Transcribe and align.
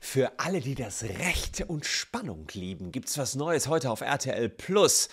Für 0.00 0.32
alle, 0.38 0.60
die 0.60 0.74
das 0.74 1.04
Recht 1.04 1.64
und 1.68 1.86
Spannung 1.86 2.46
lieben, 2.52 2.92
gibt's 2.92 3.18
was 3.18 3.34
Neues 3.34 3.68
heute 3.68 3.90
auf 3.90 4.00
RTL 4.00 4.48
Plus 4.48 5.08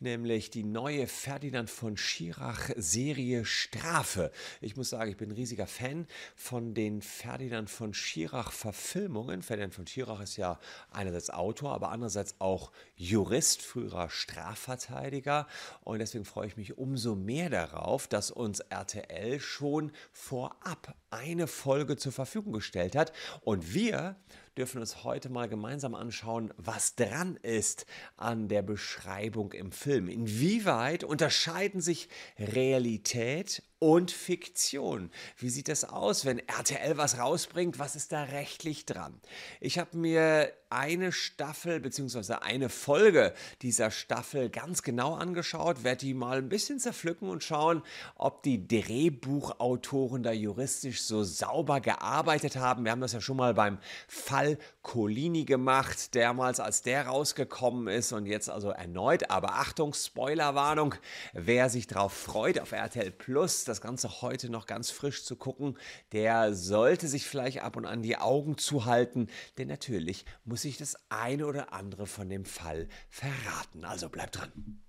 nämlich 0.00 0.50
die 0.50 0.64
neue 0.64 1.06
Ferdinand 1.06 1.70
von 1.70 1.96
Schirach 1.96 2.70
Serie 2.76 3.44
Strafe. 3.44 4.30
Ich 4.60 4.76
muss 4.76 4.90
sagen, 4.90 5.10
ich 5.10 5.16
bin 5.16 5.30
ein 5.30 5.36
riesiger 5.36 5.66
Fan 5.66 6.06
von 6.34 6.74
den 6.74 7.00
Ferdinand 7.00 7.70
von 7.70 7.94
Schirach 7.94 8.52
Verfilmungen. 8.52 9.42
Ferdinand 9.42 9.74
von 9.74 9.86
Schirach 9.86 10.20
ist 10.20 10.36
ja 10.36 10.58
einerseits 10.90 11.30
Autor, 11.30 11.72
aber 11.72 11.90
andererseits 11.90 12.34
auch 12.40 12.72
Jurist, 12.96 13.62
früherer 13.62 14.10
Strafverteidiger. 14.10 15.46
Und 15.82 15.98
deswegen 15.98 16.24
freue 16.24 16.48
ich 16.48 16.56
mich 16.56 16.76
umso 16.76 17.14
mehr 17.14 17.48
darauf, 17.48 18.06
dass 18.06 18.30
uns 18.30 18.60
RTL 18.60 19.40
schon 19.40 19.92
vorab 20.12 20.94
eine 21.16 21.46
Folge 21.46 21.96
zur 21.96 22.12
Verfügung 22.12 22.52
gestellt 22.52 22.94
hat. 22.94 23.12
Und 23.42 23.74
wir 23.74 24.16
dürfen 24.56 24.80
uns 24.80 25.04
heute 25.04 25.28
mal 25.28 25.48
gemeinsam 25.48 25.94
anschauen, 25.94 26.52
was 26.56 26.94
dran 26.94 27.36
ist 27.42 27.86
an 28.16 28.48
der 28.48 28.62
Beschreibung 28.62 29.52
im 29.52 29.70
Film. 29.72 30.08
Inwieweit 30.08 31.04
unterscheiden 31.04 31.80
sich 31.80 32.08
Realität 32.38 33.62
und 33.78 34.10
Fiktion. 34.10 35.10
Wie 35.36 35.50
sieht 35.50 35.68
das 35.68 35.84
aus, 35.84 36.24
wenn 36.24 36.38
RTL 36.38 36.96
was 36.96 37.18
rausbringt? 37.18 37.78
Was 37.78 37.94
ist 37.94 38.12
da 38.12 38.22
rechtlich 38.22 38.86
dran? 38.86 39.20
Ich 39.60 39.78
habe 39.78 39.98
mir 39.98 40.50
eine 40.70 41.12
Staffel 41.12 41.80
bzw. 41.80 42.34
eine 42.40 42.68
Folge 42.68 43.34
dieser 43.62 43.90
Staffel 43.90 44.48
ganz 44.48 44.82
genau 44.82 45.14
angeschaut, 45.14 45.84
werde 45.84 46.06
die 46.06 46.14
mal 46.14 46.38
ein 46.38 46.48
bisschen 46.48 46.80
zerpflücken 46.80 47.28
und 47.28 47.44
schauen, 47.44 47.82
ob 48.16 48.42
die 48.42 48.66
Drehbuchautoren 48.66 50.22
da 50.22 50.32
juristisch 50.32 51.02
so 51.02 51.22
sauber 51.22 51.80
gearbeitet 51.80 52.56
haben. 52.56 52.84
Wir 52.84 52.92
haben 52.92 53.00
das 53.00 53.12
ja 53.12 53.20
schon 53.20 53.36
mal 53.36 53.54
beim 53.54 53.78
Fall 54.08 54.45
Colini 54.82 55.44
gemacht, 55.44 56.14
damals 56.14 56.60
als 56.60 56.82
der 56.82 57.06
rausgekommen 57.06 57.88
ist 57.88 58.12
und 58.12 58.26
jetzt 58.26 58.48
also 58.48 58.70
erneut. 58.70 59.30
Aber 59.30 59.54
Achtung, 59.54 59.94
Spoilerwarnung, 59.94 60.94
wer 61.32 61.68
sich 61.68 61.86
darauf 61.86 62.12
freut 62.12 62.60
auf 62.60 62.72
RTL 62.72 63.10
Plus, 63.10 63.64
das 63.64 63.80
Ganze 63.80 64.22
heute 64.22 64.48
noch 64.50 64.66
ganz 64.66 64.90
frisch 64.90 65.24
zu 65.24 65.36
gucken, 65.36 65.76
der 66.12 66.54
sollte 66.54 67.08
sich 67.08 67.26
vielleicht 67.26 67.62
ab 67.62 67.76
und 67.76 67.86
an 67.86 68.02
die 68.02 68.16
Augen 68.16 68.58
zuhalten, 68.58 69.28
denn 69.58 69.68
natürlich 69.68 70.24
muss 70.44 70.64
ich 70.64 70.78
das 70.78 70.96
eine 71.08 71.46
oder 71.46 71.72
andere 71.72 72.06
von 72.06 72.28
dem 72.28 72.44
Fall 72.44 72.88
verraten. 73.08 73.84
Also 73.84 74.08
bleibt 74.08 74.38
dran. 74.38 74.82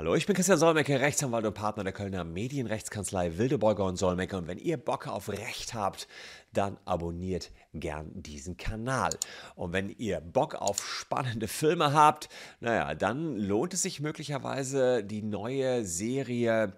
Hallo, 0.00 0.14
ich 0.14 0.24
bin 0.24 0.34
Christian 0.34 0.56
Solmecke, 0.56 0.98
Rechtsanwalt 0.98 1.44
und 1.44 1.52
Partner 1.52 1.84
der 1.84 1.92
Kölner 1.92 2.24
Medienrechtskanzlei 2.24 3.36
Wildeborger 3.36 3.84
und 3.84 3.96
Solmecke. 3.98 4.38
Und 4.38 4.46
wenn 4.46 4.56
ihr 4.56 4.78
Bock 4.78 5.06
auf 5.06 5.28
Recht 5.28 5.74
habt, 5.74 6.08
dann 6.54 6.78
abonniert 6.86 7.50
gern 7.74 8.10
diesen 8.14 8.56
Kanal. 8.56 9.10
Und 9.56 9.74
wenn 9.74 9.90
ihr 9.90 10.22
Bock 10.22 10.54
auf 10.54 10.82
spannende 10.82 11.48
Filme 11.48 11.92
habt, 11.92 12.30
naja, 12.60 12.94
dann 12.94 13.36
lohnt 13.36 13.74
es 13.74 13.82
sich 13.82 14.00
möglicherweise 14.00 15.04
die 15.04 15.20
neue 15.20 15.84
Serie 15.84 16.72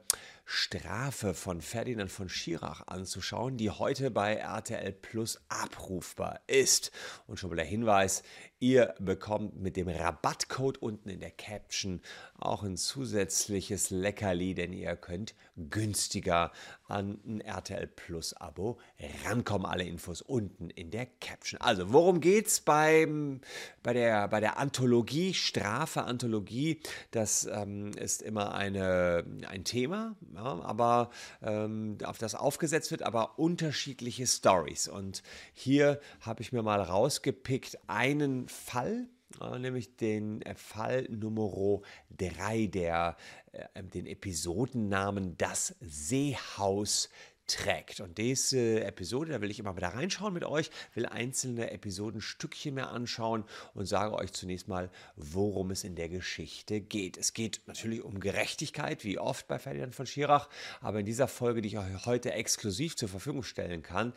Strafe 0.45 1.33
von 1.33 1.61
Ferdinand 1.61 2.11
von 2.11 2.28
Schirach 2.28 2.87
anzuschauen, 2.87 3.56
die 3.56 3.70
heute 3.70 4.11
bei 4.11 4.34
RTL 4.34 4.93
Plus 4.93 5.41
abrufbar 5.48 6.41
ist. 6.48 6.91
Und 7.27 7.39
schon 7.39 7.50
mal 7.50 7.56
der 7.56 7.65
Hinweis, 7.65 8.25
ihr 8.63 8.95
bekommt 9.01 9.61
mit 9.61 9.77
dem 9.77 9.89
Rabattcode 9.89 10.79
unten 10.79 11.09
in 11.09 11.19
der 11.19 11.33
Caption 11.33 12.01
auch 12.39 12.63
ein 12.63 12.77
zusätzliches 12.77 13.91
Leckerli, 13.91 14.55
denn 14.55 14.73
ihr 14.73 14.95
könnt 14.95 15.35
günstiger 15.57 16.53
an 16.87 17.19
ein 17.27 17.41
RTL 17.41 17.89
Plus 17.89 18.35
Abo 18.35 18.79
rankommen. 19.25 19.67
Alle 19.67 19.85
Infos 19.85 20.23
unten 20.23 20.71
in 20.71 20.93
der 20.93 21.07
Caption. 21.07 21.61
Also, 21.61 21.93
worum 21.93 22.21
geht's 22.21 22.61
beim, 22.61 23.41
bei, 23.83 23.95
der, 23.95 24.28
bei 24.28 24.39
der 24.39 24.59
Anthologie, 24.59 25.34
Strafe 25.34 26.05
Anthologie? 26.05 26.81
Das 27.11 27.49
ähm, 27.53 27.93
ist 27.95 28.22
immer 28.22 28.55
eine, 28.55 29.25
ein 29.49 29.65
Thema, 29.65 30.15
ja, 30.34 30.61
aber 30.62 31.11
ähm, 31.43 31.99
auf 32.05 32.19
das 32.19 32.37
aufgesetzt 32.37 32.93
wird, 32.93 33.03
aber 33.03 33.41
unterschiedliche 33.41 34.27
Stories. 34.27 34.87
Und 34.87 35.25
hier 35.53 36.01
habe 36.21 36.43
ich 36.43 36.53
mir 36.53 36.62
mal 36.62 36.81
rausgepickt 36.81 37.78
einen 37.89 38.49
Fall, 38.53 39.09
äh, 39.41 39.59
nämlich 39.59 39.97
den 39.97 40.43
äh, 40.43 40.55
Fall 40.55 41.05
Nummer 41.11 41.81
3, 42.17 42.67
der 42.67 43.17
äh, 43.53 43.83
den 43.83 44.07
Episodennamen 44.07 45.37
Das 45.37 45.75
Seehaus 45.81 47.09
trägt. 47.47 48.01
Und 48.01 48.19
diese 48.19 48.85
Episode, 48.85 49.33
da 49.33 49.41
will 49.41 49.51
ich 49.51 49.59
immer 49.59 49.77
wieder 49.77 49.89
reinschauen 49.89 50.33
mit 50.33 50.45
euch, 50.45 50.71
will 50.95 51.07
einzelne 51.07 51.71
Episoden 51.71 52.21
Stückchen 52.21 52.75
mehr 52.75 52.91
anschauen 52.91 53.45
und 53.75 53.87
sage 53.87 54.15
euch 54.15 54.33
zunächst 54.33 54.69
mal, 54.69 54.91
worum 55.17 55.71
es 55.71 55.84
in 55.84 55.95
der 55.95 56.09
Geschichte 56.09 56.81
geht. 56.81 57.17
Es 57.17 57.34
geht 57.34 57.61
natürlich 57.67 58.03
um 58.03 58.21
Gerechtigkeit, 58.21 59.05
wie 59.05 59.19
oft 59.19 59.49
bei 59.49 59.59
Ferdinand 59.59 59.95
von 59.95 60.07
Schirach, 60.07 60.49
aber 60.81 61.01
in 61.01 61.07
dieser 61.07 61.29
Folge, 61.29 61.63
die 61.63 61.69
ich 61.69 61.79
euch 61.79 62.07
heute 62.07 62.33
exklusiv 62.33 62.97
zur 62.97 63.09
Verfügung 63.09 63.43
stellen 63.43 63.83
kann, 63.83 64.13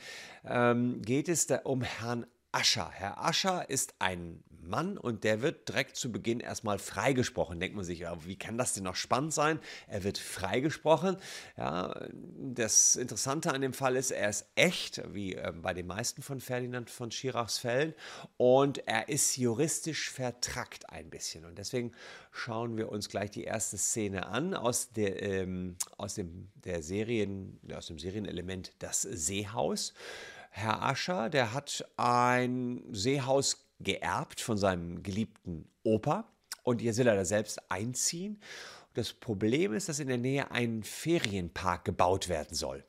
ähm, 0.46 1.02
geht 1.02 1.28
es 1.28 1.48
um 1.64 1.82
Herrn 1.82 2.26
Ascher. 2.56 2.90
Herr 2.94 3.22
Ascher 3.22 3.70
ist 3.70 3.96
ein 4.00 4.42
Mann 4.62 4.98
und 4.98 5.26
der 5.26 5.42
wird 5.42 5.68
direkt 5.68 5.98
zu 5.98 6.10
Beginn 6.10 6.40
erstmal 6.40 6.80
freigesprochen. 6.80 7.60
Denkt 7.60 7.76
man 7.76 7.84
sich, 7.84 8.06
wie 8.24 8.38
kann 8.38 8.58
das 8.58 8.74
denn 8.74 8.86
noch 8.86 8.96
spannend 8.96 9.34
sein? 9.34 9.60
Er 9.88 10.06
wird 10.06 10.18
freigesprochen. 10.18 11.18
Ja, 11.58 12.00
das 12.38 12.96
Interessante 12.96 13.54
an 13.54 13.60
dem 13.60 13.74
Fall 13.74 13.98
ist, 13.98 14.12
er 14.12 14.30
ist 14.30 14.46
echt, 14.56 15.02
wie 15.14 15.36
äh, 15.36 15.52
bei 15.52 15.74
den 15.74 15.86
meisten 15.86 16.22
von 16.22 16.40
Ferdinand 16.40 16.90
von 16.90 17.12
Schirachs 17.12 17.58
Fällen, 17.58 17.94
und 18.38 18.88
er 18.88 19.10
ist 19.10 19.36
juristisch 19.36 20.10
vertrackt 20.10 20.90
ein 20.90 21.10
bisschen. 21.10 21.44
Und 21.44 21.58
deswegen 21.58 21.92
schauen 22.32 22.78
wir 22.78 22.90
uns 22.90 23.10
gleich 23.10 23.32
die 23.32 23.44
erste 23.44 23.78
Szene 23.78 24.28
an 24.28 24.54
aus 24.54 24.92
der, 24.92 25.22
ähm, 25.22 25.76
aus 25.98 26.16
dem, 26.16 26.48
der 26.56 26.82
Serien, 26.82 27.60
aus 27.76 27.88
dem 27.88 28.00
Serienelement 28.00 28.72
Das 28.80 29.02
Seehaus. 29.02 29.94
Herr 30.58 30.82
Ascher, 30.82 31.30
der 31.30 31.54
hat 31.54 31.86
ein 31.98 32.82
Seehaus 32.94 33.68
geerbt 33.82 34.40
von 34.40 34.58
seinem 34.58 35.04
geliebten 35.04 35.68
Opa 35.84 36.32
und 36.64 36.82
jetzt 36.82 36.98
will 36.98 37.08
er 37.08 37.16
da 37.18 37.26
selbst 37.26 37.70
einziehen. 37.70 38.40
Das 38.94 39.12
Problem 39.12 39.74
ist, 39.74 39.90
dass 39.90 40.00
in 40.00 40.08
der 40.08 40.18
Nähe 40.18 40.52
ein 40.52 40.84
Ferienpark 40.84 41.84
gebaut 41.84 42.30
werden 42.30 42.56
soll. 42.56 42.86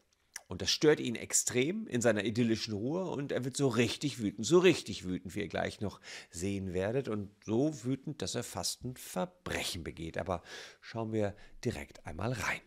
Und 0.47 0.63
das 0.63 0.71
stört 0.71 1.01
ihn 1.01 1.17
extrem 1.17 1.89
in 1.89 2.01
seiner 2.01 2.23
idyllischen 2.23 2.73
Ruhe 2.73 3.05
und 3.11 3.33
er 3.33 3.45
wird 3.45 3.57
so 3.57 3.67
richtig 3.67 4.21
wütend, 4.21 4.47
so 4.47 4.61
richtig 4.61 5.05
wütend, 5.05 5.35
wie 5.35 5.41
ihr 5.41 5.49
gleich 5.49 5.81
noch 5.81 6.01
sehen 6.31 6.73
werdet. 6.73 7.09
Und 7.09 7.31
so 7.45 7.83
wütend, 7.83 8.23
dass 8.23 8.37
er 8.37 8.45
fast 8.45 8.85
ein 8.85 8.97
Verbrechen 8.97 9.83
begeht. 9.83 10.19
Aber 10.19 10.41
schauen 10.81 11.13
wir 11.13 11.35
direkt 11.65 12.07
einmal 12.07 12.31
rein. 12.33 12.61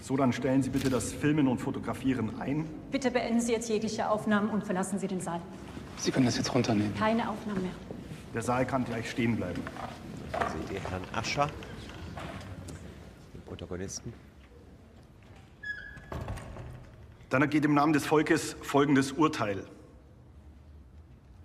So, 0.00 0.16
dann 0.16 0.32
stellen 0.32 0.62
Sie 0.62 0.70
bitte 0.70 0.90
das 0.90 1.12
Filmen 1.12 1.48
und 1.48 1.58
Fotografieren 1.58 2.38
ein. 2.40 2.68
Bitte 2.90 3.10
beenden 3.10 3.40
Sie 3.40 3.52
jetzt 3.52 3.68
jegliche 3.68 4.08
Aufnahmen 4.10 4.50
und 4.50 4.64
verlassen 4.64 4.98
Sie 4.98 5.06
den 5.06 5.20
Saal. 5.20 5.40
Sie 5.96 6.10
können 6.10 6.26
das 6.26 6.36
jetzt 6.36 6.54
runternehmen. 6.54 6.94
Keine 6.94 7.28
Aufnahmen 7.28 7.62
mehr. 7.62 7.72
Der 8.34 8.42
Saal 8.42 8.66
kann 8.66 8.84
gleich 8.84 9.10
stehen 9.10 9.36
bleiben. 9.36 9.62
Seht 10.32 10.76
ihr 10.76 10.90
Herrn 10.90 11.02
Ascher, 11.12 11.48
den 13.32 13.40
Protagonisten? 13.42 14.12
Dann 17.30 17.42
ergeht 17.42 17.64
im 17.64 17.74
Namen 17.74 17.92
des 17.92 18.04
Volkes 18.04 18.56
folgendes 18.62 19.12
Urteil. 19.12 19.64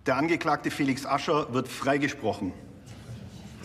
Der 0.06 0.18
Angeklagte 0.18 0.72
Felix 0.72 1.06
Ascher 1.06 1.54
wird 1.54 1.68
freigesprochen. 1.68 2.52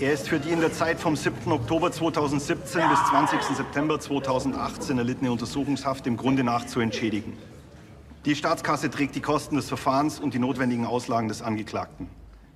Er 0.00 0.12
ist 0.12 0.28
für 0.28 0.41
die 0.41 0.50
in 0.50 0.59
der 0.59 0.72
Zeit 0.72 0.99
vom 0.99 1.15
7. 1.15 1.53
Oktober 1.53 1.93
2017 1.93 2.82
bis 2.88 2.99
20. 3.10 3.41
September 3.56 4.00
2018 4.00 4.99
erlittene 4.99 5.31
Untersuchungshaft 5.31 6.08
im 6.08 6.17
Grunde 6.17 6.43
nach 6.43 6.67
zu 6.67 6.81
entschädigen. 6.81 7.38
Die 8.25 8.35
Staatskasse 8.35 8.91
trägt 8.91 9.14
die 9.14 9.20
Kosten 9.20 9.55
des 9.55 9.69
Verfahrens 9.69 10.19
und 10.19 10.35
die 10.35 10.41
notwendigen 10.41 10.85
Auslagen 10.85 11.29
des 11.29 11.43
Angeklagten. 11.43 12.08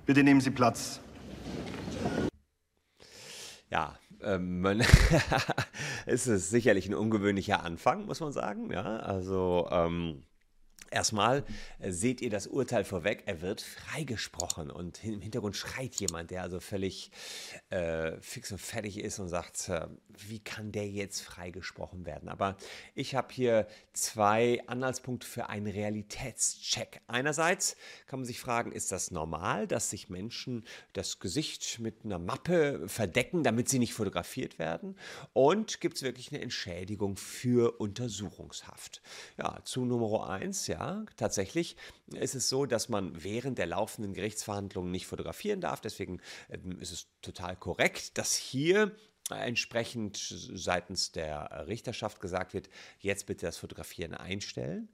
Bitte 0.05 0.21
nehmen 0.21 0.41
Sie 0.41 0.49
Platz. 0.49 0.99
Ja, 3.69 3.97
ähm, 4.21 4.65
es 6.05 6.27
ist 6.27 6.49
sicherlich 6.49 6.89
ein 6.89 6.93
ungewöhnlicher 6.93 7.63
Anfang, 7.63 8.05
muss 8.05 8.19
man 8.19 8.33
sagen. 8.33 8.69
Ja, 8.69 8.97
also 8.97 9.65
ähm, 9.71 10.23
Erstmal 10.91 11.43
äh, 11.79 11.91
seht 11.91 12.21
ihr 12.21 12.29
das 12.29 12.47
Urteil 12.47 12.83
vorweg, 12.83 13.23
er 13.25 13.41
wird 13.41 13.61
freigesprochen 13.61 14.71
und 14.71 15.03
im 15.03 15.21
Hintergrund 15.21 15.55
schreit 15.55 15.95
jemand, 15.95 16.31
der 16.31 16.41
also 16.41 16.59
völlig 16.59 17.11
äh, 17.69 18.13
fix 18.21 18.51
und 18.51 18.59
fertig 18.59 18.99
ist 18.99 19.19
und 19.19 19.29
sagt, 19.29 19.69
äh, 19.69 19.87
wie 20.17 20.39
kann 20.39 20.71
der 20.71 20.87
jetzt 20.87 21.21
freigesprochen 21.21 22.05
werden? 22.05 22.29
Aber 22.29 22.57
ich 22.95 23.13
habe 23.15 23.27
hier 23.31 23.67
zwei 23.93 24.63
Anhaltspunkte 24.67 25.27
für 25.27 25.49
einen 25.49 25.67
Realitätscheck. 25.67 27.01
Einerseits 27.07 27.75
kann 28.07 28.19
man 28.19 28.25
sich 28.25 28.39
fragen, 28.39 28.71
ist 28.71 28.91
das 28.91 29.11
normal, 29.11 29.67
dass 29.67 29.89
sich 29.89 30.09
Menschen 30.09 30.65
das 30.93 31.19
Gesicht 31.19 31.79
mit 31.79 32.03
einer 32.03 32.19
Mappe 32.19 32.87
verdecken, 32.87 33.43
damit 33.43 33.69
sie 33.69 33.79
nicht 33.79 33.93
fotografiert 33.93 34.57
werden? 34.57 34.97
Und 35.33 35.81
gibt 35.81 35.97
es 35.97 36.03
wirklich 36.03 36.31
eine 36.31 36.41
Entschädigung 36.41 37.15
für 37.15 37.79
Untersuchungshaft? 37.79 39.01
Ja, 39.37 39.59
zu 39.63 39.85
Nummer 39.85 40.29
eins, 40.29 40.67
ja 40.67 40.78
tatsächlich 41.15 41.75
ist 42.13 42.35
es 42.35 42.49
so, 42.49 42.65
dass 42.65 42.89
man 42.89 43.23
während 43.23 43.57
der 43.57 43.67
laufenden 43.67 44.13
Gerichtsverhandlungen 44.13 44.91
nicht 44.91 45.07
fotografieren 45.07 45.61
darf. 45.61 45.81
Deswegen 45.81 46.21
ähm, 46.49 46.79
ist 46.79 46.91
es 46.91 47.07
total 47.21 47.55
korrekt, 47.55 48.17
dass 48.17 48.35
hier 48.35 48.95
entsprechend 49.37 50.17
seitens 50.17 51.11
der 51.11 51.65
Richterschaft 51.67 52.19
gesagt 52.19 52.53
wird, 52.53 52.69
jetzt 52.99 53.25
bitte 53.25 53.45
das 53.45 53.57
Fotografieren 53.57 54.13
einstellen. 54.13 54.89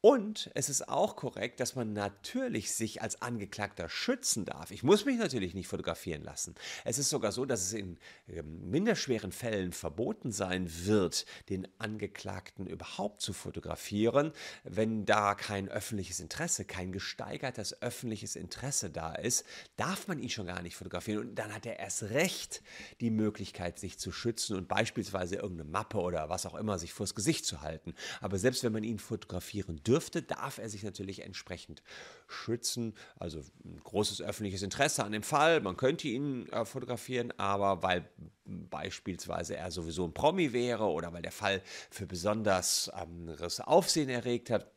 Und 0.00 0.50
es 0.54 0.68
ist 0.68 0.88
auch 0.88 1.16
korrekt, 1.16 1.60
dass 1.60 1.74
man 1.74 1.92
natürlich 1.92 2.72
sich 2.72 3.02
als 3.02 3.22
Angeklagter 3.22 3.88
schützen 3.88 4.44
darf. 4.44 4.70
Ich 4.70 4.82
muss 4.82 5.04
mich 5.04 5.18
natürlich 5.18 5.54
nicht 5.54 5.68
fotografieren 5.68 6.22
lassen. 6.22 6.54
Es 6.84 6.98
ist 6.98 7.08
sogar 7.08 7.32
so, 7.32 7.44
dass 7.44 7.62
es 7.62 7.72
in 7.72 7.98
ähm, 8.28 8.70
minderschweren 8.70 9.32
Fällen 9.32 9.72
verboten 9.72 10.32
sein 10.32 10.68
wird, 10.86 11.26
den 11.48 11.66
Angeklagten 11.78 12.66
überhaupt 12.66 13.20
zu 13.20 13.32
fotografieren, 13.32 14.32
wenn 14.64 15.04
da 15.06 15.34
kein 15.34 15.68
öffentliches 15.68 16.20
Interesse, 16.20 16.64
kein 16.64 16.92
gesteigertes 16.92 17.80
öffentliches 17.82 18.36
Interesse 18.36 18.90
da 18.90 19.14
ist, 19.14 19.44
darf 19.76 20.08
man 20.08 20.18
ihn 20.18 20.30
schon 20.30 20.46
gar 20.46 20.62
nicht 20.62 20.76
fotografieren. 20.76 21.20
Und 21.20 21.34
dann 21.34 21.54
hat 21.54 21.66
er 21.66 21.78
erst 21.78 22.04
recht 22.04 22.62
die 23.00 23.10
Möglichkeit, 23.10 23.73
Möglichkeit, 23.74 23.78
sich 23.78 23.98
zu 23.98 24.12
schützen 24.12 24.56
und 24.56 24.68
beispielsweise 24.68 25.36
irgendeine 25.36 25.70
Mappe 25.70 25.98
oder 25.98 26.28
was 26.28 26.46
auch 26.46 26.54
immer 26.54 26.78
sich 26.78 26.92
vors 26.92 27.14
Gesicht 27.14 27.44
zu 27.44 27.60
halten. 27.60 27.94
Aber 28.20 28.38
selbst 28.38 28.62
wenn 28.64 28.72
man 28.72 28.84
ihn 28.84 28.98
fotografieren 28.98 29.82
dürfte, 29.82 30.22
darf 30.22 30.58
er 30.58 30.68
sich 30.68 30.82
natürlich 30.82 31.22
entsprechend 31.22 31.82
schützen. 32.28 32.94
Also 33.18 33.40
ein 33.64 33.80
großes 33.82 34.20
öffentliches 34.22 34.62
Interesse 34.62 35.04
an 35.04 35.12
dem 35.12 35.22
Fall. 35.22 35.60
Man 35.60 35.76
könnte 35.76 36.08
ihn 36.08 36.48
äh, 36.48 36.64
fotografieren, 36.64 37.32
aber 37.36 37.82
weil 37.82 38.08
beispielsweise 38.44 39.56
er 39.56 39.70
sowieso 39.70 40.04
ein 40.04 40.14
Promi 40.14 40.52
wäre 40.52 40.84
oder 40.84 41.12
weil 41.12 41.22
der 41.22 41.32
Fall 41.32 41.62
für 41.90 42.06
besonders 42.06 42.88
anderes 42.88 43.60
Aufsehen 43.60 44.08
erregt 44.08 44.50
hat, 44.50 44.70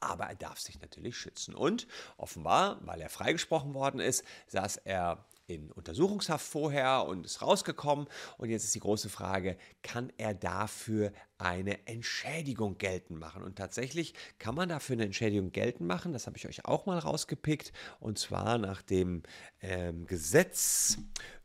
aber 0.00 0.24
er 0.24 0.34
darf 0.34 0.58
sich 0.58 0.80
natürlich 0.80 1.16
schützen. 1.16 1.54
Und 1.54 1.86
offenbar, 2.16 2.78
weil 2.82 3.00
er 3.00 3.10
freigesprochen 3.10 3.74
worden 3.74 4.00
ist, 4.00 4.24
saß 4.48 4.78
er 4.78 5.24
in 5.50 5.72
Untersuchungshaft 5.72 6.46
vorher 6.46 7.06
und 7.06 7.26
ist 7.26 7.42
rausgekommen. 7.42 8.06
Und 8.38 8.50
jetzt 8.50 8.64
ist 8.64 8.74
die 8.74 8.80
große 8.80 9.08
Frage, 9.08 9.56
kann 9.82 10.12
er 10.16 10.32
dafür 10.32 11.12
eine 11.38 11.86
Entschädigung 11.86 12.78
geltend 12.78 13.18
machen? 13.18 13.42
Und 13.42 13.56
tatsächlich 13.56 14.14
kann 14.38 14.54
man 14.54 14.68
dafür 14.68 14.94
eine 14.94 15.04
Entschädigung 15.06 15.50
geltend 15.50 15.88
machen. 15.88 16.12
Das 16.12 16.26
habe 16.26 16.36
ich 16.36 16.46
euch 16.46 16.64
auch 16.64 16.86
mal 16.86 16.98
rausgepickt. 16.98 17.72
Und 17.98 18.18
zwar 18.18 18.58
nach 18.58 18.82
dem 18.82 19.22
ähm, 19.60 20.06
Gesetz 20.06 20.98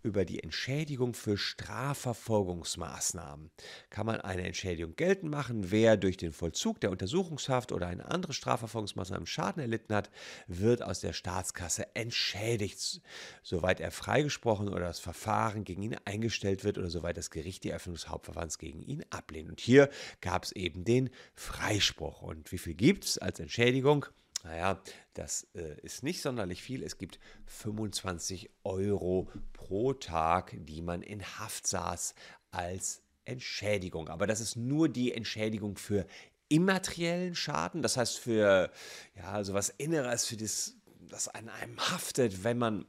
über 0.05 0.23
die 0.23 0.41
Entschädigung 0.43 1.15
für 1.15 1.37
Strafverfolgungsmaßnahmen 1.37 3.49
kann 3.89 4.05
man 4.05 4.21
eine 4.21 4.43
Entschädigung 4.43 4.95
geltend 4.95 5.31
machen. 5.31 5.71
Wer 5.71 5.97
durch 5.97 6.17
den 6.17 6.31
Vollzug 6.31 6.79
der 6.79 6.91
Untersuchungshaft 6.91 7.71
oder 7.71 7.87
eine 7.87 8.11
andere 8.11 8.33
Strafverfolgungsmaßnahme 8.33 9.25
Schaden 9.25 9.61
erlitten 9.61 9.95
hat, 9.95 10.11
wird 10.47 10.83
aus 10.83 10.99
der 10.99 11.13
Staatskasse 11.13 11.95
entschädigt, 11.95 13.01
soweit 13.41 13.79
er 13.79 13.89
freigesprochen 13.89 14.69
oder 14.69 14.81
das 14.81 14.99
Verfahren 14.99 15.63
gegen 15.63 15.81
ihn 15.81 15.97
eingestellt 16.05 16.63
wird 16.63 16.77
oder 16.77 16.91
soweit 16.91 17.17
das 17.17 17.31
Gericht 17.31 17.63
die 17.63 17.71
Eröffnung 17.71 17.95
des 17.95 18.07
Hauptverfahrens 18.07 18.59
gegen 18.59 18.83
ihn 18.83 19.03
ablehnt. 19.09 19.49
Und 19.49 19.59
hier 19.59 19.89
gab 20.21 20.43
es 20.43 20.51
eben 20.51 20.85
den 20.85 21.09
Freispruch. 21.33 22.21
Und 22.21 22.51
wie 22.51 22.59
viel 22.59 22.75
gibt 22.75 23.05
es 23.05 23.17
als 23.17 23.39
Entschädigung? 23.39 24.05
Naja, 24.45 24.79
das 25.15 25.47
äh, 25.55 25.75
ist 25.81 26.03
nicht 26.03 26.21
sonderlich 26.21 26.61
viel. 26.61 26.83
Es 26.83 26.99
gibt 26.99 27.19
25 27.47 28.51
Euro 28.63 29.27
pro 29.53 29.93
Tag, 29.93 30.55
die 30.59 30.83
man 30.83 31.01
in 31.01 31.23
Haft 31.39 31.65
saß 31.65 32.13
als 32.51 33.01
Entschädigung. 33.25 34.07
Aber 34.07 34.27
das 34.27 34.41
ist 34.41 34.55
nur 34.55 34.87
die 34.87 35.13
Entschädigung 35.13 35.77
für 35.77 36.05
immateriellen 36.47 37.33
Schaden, 37.33 37.81
das 37.81 37.97
heißt 37.97 38.19
für 38.19 38.71
ja, 39.15 39.43
sowas 39.43 39.69
Inneres, 39.69 40.27
für 40.27 40.37
das, 40.37 40.75
das 41.09 41.27
an 41.27 41.49
einem 41.49 41.79
haftet, 41.79 42.43
wenn 42.43 42.59
man 42.59 42.85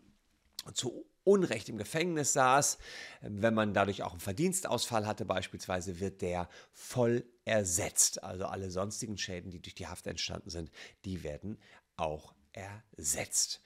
zu 0.74 1.06
Unrecht 1.26 1.68
im 1.68 1.76
Gefängnis 1.76 2.32
saß, 2.32 2.78
wenn 3.20 3.52
man 3.52 3.74
dadurch 3.74 4.04
auch 4.04 4.12
einen 4.12 4.20
Verdienstausfall 4.20 5.06
hatte 5.06 5.24
beispielsweise, 5.24 5.98
wird 5.98 6.22
der 6.22 6.48
voll 6.72 7.24
ersetzt. 7.44 8.22
Also 8.22 8.46
alle 8.46 8.70
sonstigen 8.70 9.18
Schäden, 9.18 9.50
die 9.50 9.60
durch 9.60 9.74
die 9.74 9.88
Haft 9.88 10.06
entstanden 10.06 10.50
sind, 10.50 10.70
die 11.04 11.24
werden 11.24 11.58
auch 11.96 12.34
ersetzt. 12.52 13.60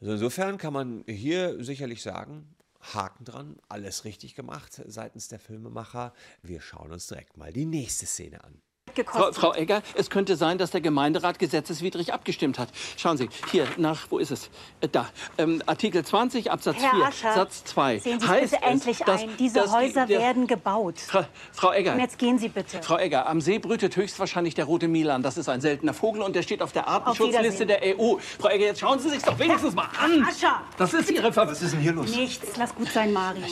Also 0.00 0.12
insofern 0.12 0.58
kann 0.58 0.74
man 0.74 1.04
hier 1.06 1.64
sicherlich 1.64 2.02
sagen, 2.02 2.54
Haken 2.80 3.24
dran, 3.24 3.56
alles 3.68 4.04
richtig 4.04 4.34
gemacht 4.34 4.82
seitens 4.86 5.28
der 5.28 5.38
Filmemacher. 5.38 6.12
Wir 6.42 6.60
schauen 6.60 6.92
uns 6.92 7.06
direkt 7.06 7.36
mal 7.36 7.52
die 7.52 7.66
nächste 7.66 8.06
Szene 8.06 8.44
an 8.44 8.60
gekostet. 8.94 9.34
Frau, 9.34 9.52
Frau, 9.52 9.54
Egger, 9.54 9.82
es 9.94 10.10
könnte 10.10 10.36
sein, 10.36 10.58
dass 10.58 10.70
der 10.70 10.80
Gemeinderat 10.80 11.38
gesetzeswidrig 11.38 12.12
abgestimmt 12.12 12.58
hat. 12.58 12.68
Schauen 12.96 13.16
Sie, 13.16 13.28
hier, 13.50 13.66
nach, 13.76 14.06
wo 14.10 14.18
ist 14.18 14.30
es? 14.30 14.50
Äh, 14.80 14.88
da, 14.88 15.08
ähm, 15.38 15.62
Artikel 15.66 16.04
20 16.04 16.50
Absatz 16.50 16.76
Herr 16.78 16.90
4, 16.90 17.04
Ascher, 17.04 17.34
Satz 17.34 17.64
2. 17.64 17.98
Sehen 17.98 18.20
Sie 18.20 18.26
heißt 18.28 18.52
bitte 18.52 18.64
endlich 18.64 19.00
es, 19.00 19.06
dass, 19.06 19.22
ein, 19.22 19.36
diese 19.38 19.60
dass 19.60 19.72
Häuser 19.72 20.06
die, 20.06 20.12
der, 20.14 20.20
werden 20.20 20.46
gebaut. 20.46 20.98
Fra, 20.98 21.26
Frau 21.52 21.72
Egger. 21.72 21.94
Und 21.94 22.00
jetzt 22.00 22.18
gehen 22.18 22.38
Sie 22.38 22.48
bitte. 22.48 22.82
Frau 22.82 22.98
Egger, 22.98 23.28
am 23.28 23.40
See 23.40 23.58
brütet 23.58 23.96
höchstwahrscheinlich 23.96 24.54
der 24.54 24.64
rote 24.64 24.88
Milan. 24.88 25.22
Das 25.22 25.36
ist 25.36 25.48
ein 25.48 25.60
seltener 25.60 25.94
Vogel 25.94 26.22
und 26.22 26.34
der 26.36 26.42
steht 26.42 26.62
auf 26.62 26.72
der 26.72 26.88
Artenschutzliste 26.88 27.66
der 27.66 27.82
EU. 27.82 28.16
Frau 28.38 28.48
Egger, 28.48 28.66
jetzt 28.66 28.80
schauen 28.80 28.98
Sie 28.98 29.08
sich 29.08 29.22
doch 29.22 29.38
wenigstens 29.38 29.74
mal 29.74 29.88
an. 29.98 30.24
Ascher! 30.24 30.62
Das 30.76 30.94
ist 30.94 31.10
Ihre 31.10 31.32
Ver 31.32 31.48
Was 31.48 31.62
ist 31.62 31.72
denn 31.72 31.80
hier 31.80 31.92
los? 31.92 32.14
Nichts, 32.14 32.56
lass 32.56 32.74
gut 32.74 32.88
sein, 32.88 33.12
Mario. 33.12 33.42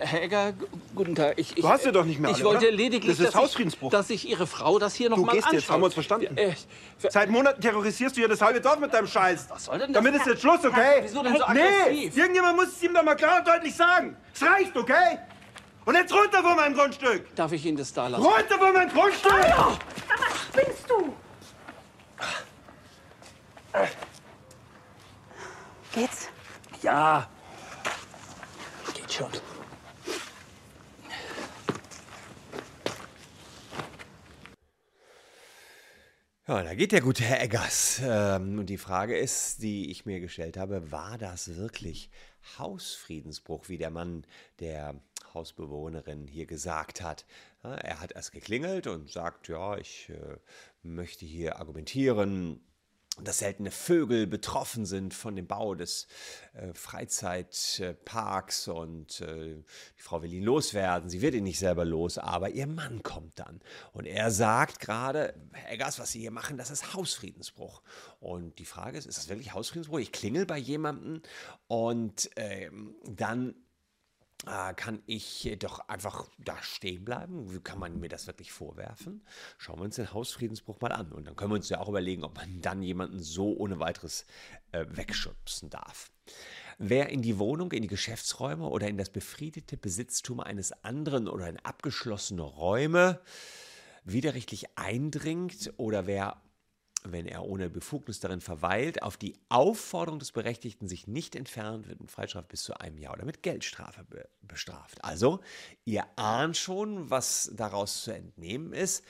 Herr 0.00 0.22
Egger, 0.22 0.52
guten 0.94 1.14
Tag. 1.14 1.34
Ich, 1.36 1.56
ich, 1.56 1.62
du 1.62 1.68
hast 1.68 1.84
ja 1.84 1.92
doch 1.92 2.04
nicht 2.04 2.20
mehr 2.20 2.30
Ich 2.30 2.36
alle, 2.36 2.44
wollte 2.44 2.68
oder? 2.68 2.76
lediglich, 2.76 3.16
das 3.16 3.26
ist 3.26 3.34
dass, 3.34 3.58
ich, 3.58 3.88
dass 3.90 4.10
ich 4.10 4.28
Ihre 4.28 4.46
Frau 4.46 4.78
das 4.82 4.94
hier 4.94 5.08
noch 5.08 5.16
du 5.16 5.24
mal 5.24 5.32
gehst 5.32 5.50
jetzt, 5.52 5.70
haben 5.70 5.80
wir 5.80 5.86
uns 5.86 5.94
verstanden? 5.94 6.36
Äh, 6.36 6.54
Seit 6.98 7.30
Monaten 7.30 7.60
terrorisierst 7.60 8.16
du 8.16 8.20
ja 8.20 8.28
das 8.28 8.40
halbe 8.40 8.60
Dorf 8.60 8.78
mit 8.78 8.92
deinem 8.92 9.06
Scheiß. 9.06 9.46
Was 9.48 9.64
soll 9.64 9.78
denn 9.78 9.92
das? 9.92 10.02
Damit 10.02 10.20
ist 10.20 10.26
jetzt 10.26 10.42
Schluss, 10.42 10.64
okay? 10.64 11.00
Wieso 11.02 11.22
denn 11.22 11.36
so 11.36 11.44
nee, 11.52 11.60
aggressiv? 11.60 12.16
irgendjemand 12.16 12.56
muss 12.56 12.68
es 12.68 12.82
ihm 12.82 12.92
doch 12.94 13.02
mal 13.02 13.14
klar 13.14 13.38
und 13.38 13.48
deutlich 13.48 13.74
sagen. 13.74 14.16
Es 14.34 14.42
reicht, 14.42 14.76
okay? 14.76 15.18
Und 15.84 15.94
jetzt 15.94 16.12
runter 16.12 16.42
von 16.42 16.56
meinem 16.56 16.74
Grundstück. 16.74 17.34
Darf 17.34 17.52
ich 17.52 17.64
Ihnen 17.66 17.76
das 17.76 17.92
da 17.92 18.06
lassen? 18.06 18.24
Runter 18.24 18.58
von 18.58 18.72
meinem 18.72 18.90
Grundstück! 18.90 19.32
Sag 19.32 20.20
mal, 20.20 20.28
spinnst 20.52 20.90
du? 20.90 21.12
Geht's? 25.94 26.28
Ja. 26.82 27.28
Geht 28.94 29.12
schon. 29.12 29.28
Ja, 36.48 36.60
da 36.64 36.74
geht 36.74 36.90
der 36.90 37.02
gute 37.02 37.22
Herr 37.22 37.40
Eggers. 37.40 38.00
Ähm, 38.02 38.58
und 38.58 38.66
die 38.66 38.76
Frage 38.76 39.16
ist, 39.16 39.62
die 39.62 39.92
ich 39.92 40.06
mir 40.06 40.18
gestellt 40.18 40.56
habe, 40.56 40.90
war 40.90 41.16
das 41.16 41.54
wirklich 41.56 42.10
Hausfriedensbruch, 42.58 43.68
wie 43.68 43.78
der 43.78 43.90
Mann 43.90 44.26
der 44.58 45.00
Hausbewohnerin 45.34 46.26
hier 46.26 46.46
gesagt 46.46 47.00
hat? 47.00 47.26
Er 47.62 48.00
hat 48.00 48.10
erst 48.10 48.32
geklingelt 48.32 48.88
und 48.88 49.08
sagt, 49.08 49.46
ja, 49.46 49.76
ich 49.78 50.08
äh, 50.08 50.36
möchte 50.82 51.24
hier 51.24 51.60
argumentieren, 51.60 52.60
dass 53.20 53.40
seltene 53.40 53.70
Vögel 53.70 54.26
betroffen 54.26 54.86
sind 54.86 55.12
von 55.12 55.36
dem 55.36 55.46
Bau 55.46 55.74
des 55.74 56.06
äh, 56.54 56.72
Freizeitparks 56.72 58.68
und 58.68 59.20
äh, 59.20 59.62
die 59.98 60.02
Frau 60.02 60.22
will 60.22 60.32
ihn 60.32 60.42
loswerden. 60.42 61.10
Sie 61.10 61.20
wird 61.20 61.34
ihn 61.34 61.44
nicht 61.44 61.58
selber 61.58 61.84
los, 61.84 62.16
aber 62.16 62.50
ihr 62.50 62.66
Mann 62.66 63.02
kommt 63.02 63.38
dann. 63.38 63.60
Und 63.92 64.06
er 64.06 64.30
sagt 64.30 64.80
gerade, 64.80 65.34
Herr 65.52 65.72
Eggers, 65.72 65.98
was 65.98 66.12
Sie 66.12 66.20
hier 66.20 66.30
machen, 66.30 66.56
das 66.56 66.70
ist 66.70 66.94
Hausfriedensbruch. 66.94 67.82
Und 68.18 68.58
die 68.58 68.64
Frage 68.64 68.96
ist, 68.96 69.06
ist 69.06 69.18
das 69.18 69.28
wirklich 69.28 69.52
Hausfriedensbruch? 69.52 69.98
Ich 69.98 70.12
klingel 70.12 70.46
bei 70.46 70.58
jemandem 70.58 71.20
und 71.66 72.30
ähm, 72.36 72.94
dann 73.04 73.54
kann 74.44 75.02
ich 75.06 75.56
doch 75.60 75.88
einfach 75.88 76.26
da 76.38 76.60
stehen 76.62 77.04
bleiben? 77.04 77.52
Wie 77.52 77.60
kann 77.60 77.78
man 77.78 78.00
mir 78.00 78.08
das 78.08 78.26
wirklich 78.26 78.52
vorwerfen? 78.52 79.24
Schauen 79.58 79.78
wir 79.78 79.84
uns 79.84 79.96
den 79.96 80.12
Hausfriedensbruch 80.12 80.80
mal 80.80 80.92
an. 80.92 81.12
Und 81.12 81.26
dann 81.26 81.36
können 81.36 81.52
wir 81.52 81.56
uns 81.56 81.68
ja 81.68 81.78
auch 81.78 81.88
überlegen, 81.88 82.24
ob 82.24 82.36
man 82.36 82.60
dann 82.60 82.82
jemanden 82.82 83.20
so 83.20 83.56
ohne 83.56 83.78
weiteres 83.78 84.26
äh, 84.72 84.84
wegschubsen 84.88 85.70
darf. 85.70 86.10
Wer 86.78 87.10
in 87.10 87.22
die 87.22 87.38
Wohnung, 87.38 87.70
in 87.72 87.82
die 87.82 87.88
Geschäftsräume 87.88 88.68
oder 88.68 88.88
in 88.88 88.96
das 88.96 89.10
befriedete 89.10 89.76
Besitztum 89.76 90.40
eines 90.40 90.72
anderen 90.84 91.28
oder 91.28 91.48
in 91.48 91.58
abgeschlossene 91.58 92.42
Räume 92.42 93.20
widerrechtlich 94.04 94.76
eindringt 94.76 95.72
oder 95.76 96.06
wer 96.06 96.42
wenn 97.04 97.26
er 97.26 97.44
ohne 97.44 97.68
Befugnis 97.68 98.20
darin 98.20 98.40
verweilt, 98.40 99.02
auf 99.02 99.16
die 99.16 99.34
Aufforderung 99.48 100.18
des 100.18 100.32
Berechtigten 100.32 100.88
sich 100.88 101.06
nicht 101.06 101.34
entfernt, 101.36 101.88
wird 101.88 102.00
mit 102.00 102.10
Freistrafe 102.10 102.48
bis 102.48 102.62
zu 102.62 102.78
einem 102.78 102.98
Jahr 102.98 103.14
oder 103.14 103.24
mit 103.24 103.42
Geldstrafe 103.42 104.04
be 104.04 104.28
bestraft. 104.42 105.02
Also, 105.02 105.40
ihr 105.84 106.04
ahnt 106.16 106.56
schon, 106.56 107.10
was 107.10 107.50
daraus 107.54 108.02
zu 108.02 108.12
entnehmen 108.12 108.72
ist. 108.72 109.04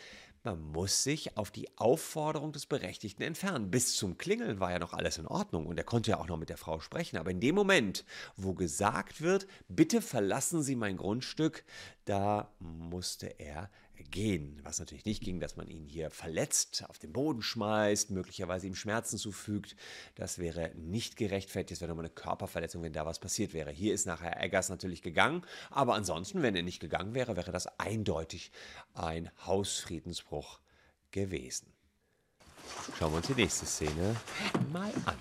Man 0.45 0.61
muss 0.61 1.05
sich 1.05 1.37
auf 1.37 1.53
die 1.53 1.69
Aufforderung 1.79 2.53
des 2.53 2.67
Berechtigten 2.67 3.23
entfernen. 3.23 3.71
Bis 3.71 3.95
zum 3.95 4.19
Klingeln 4.19 4.59
war 4.59 4.73
ja 4.73 4.81
noch 4.81 4.93
alles 4.93 5.19
in 5.19 5.27
Ordnung 5.29 5.67
und 5.67 5.79
er 5.79 5.85
konnte 5.85 6.11
ja 6.11 6.19
auch 6.19 6.27
noch 6.27 6.37
mit 6.37 6.49
der 6.49 6.57
Frau 6.57 6.81
sprechen. 6.81 7.17
Aber 7.17 7.31
in 7.31 7.39
dem 7.39 7.55
Moment, 7.55 8.05
wo 8.37 8.53
gesagt 8.53 9.21
wird, 9.21 9.47
bitte 9.69 10.03
verlassen 10.03 10.63
Sie 10.63 10.75
mein 10.75 10.97
Grundstück, 10.97 11.65
da 12.07 12.53
musste 12.59 13.27
er 13.39 13.71
gehen. 14.03 14.61
Was 14.63 14.79
natürlich 14.79 15.05
nicht 15.05 15.23
ging, 15.23 15.41
dass 15.41 15.57
man 15.57 15.69
ihn 15.69 15.85
hier 15.85 16.11
verletzt, 16.11 16.85
auf 16.89 16.99
den 16.99 17.13
Boden 17.13 17.43
schmeißt, 17.43 18.11
möglicherweise 18.11 18.67
ihm 18.67 18.75
Schmerzen 18.75 19.19
zufügt. 19.19 19.77
Das 20.15 20.39
wäre 20.39 20.73
nicht 20.75 21.17
gerechtfertigt. 21.17 21.73
Das 21.73 21.81
wäre 21.81 21.89
nochmal 21.89 22.07
eine 22.07 22.15
Körperverletzung, 22.15 22.83
wenn 22.83 22.93
da 22.93 23.07
was 23.07 23.19
passiert 23.19 23.53
wäre. 23.55 23.71
Hier 23.71 23.95
ist 23.95 24.07
nachher 24.07 24.43
Eggers 24.43 24.69
natürlich 24.69 25.03
gegangen. 25.03 25.43
Aber 25.71 25.95
ansonsten, 25.95 26.43
wenn 26.43 26.57
er 26.57 26.63
nicht 26.63 26.81
gegangen 26.81 27.15
wäre, 27.15 27.37
wäre 27.37 27.53
das 27.53 27.67
eindeutig 27.79 28.53
ein 28.95 29.31
Hausfriedensbruch 29.47 30.61
gewesen. 31.11 31.73
Schauen 32.99 33.13
wir 33.13 33.19
uns 33.19 33.27
die 33.27 33.35
nächste 33.35 33.67
Szene 33.67 34.17
mal 34.73 34.93
an. 35.07 35.19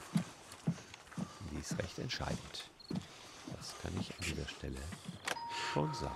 Die 1.51 1.59
ist 1.59 1.77
recht 1.77 1.99
entscheidend. 1.99 2.69
Das 2.89 3.75
kann 3.81 3.93
ich 3.99 4.11
an 4.11 4.25
dieser 4.25 4.47
Stelle 4.47 4.79
schon 5.73 5.93
sagen. 5.93 6.15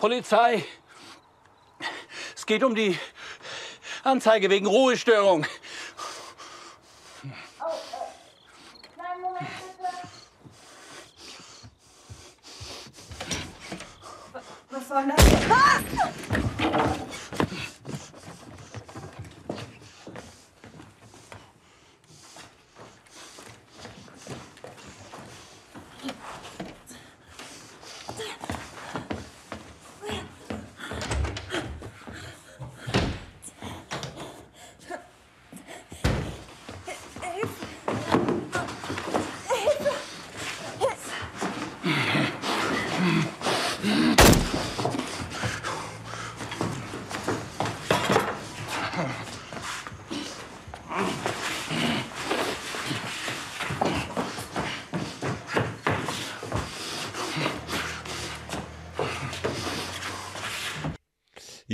Polizei. 0.00 0.64
Es 2.34 2.46
geht 2.46 2.64
um 2.64 2.74
die 2.74 2.98
Anzeige 4.02 4.48
wegen 4.48 4.64
Ruhestörung. 4.64 5.46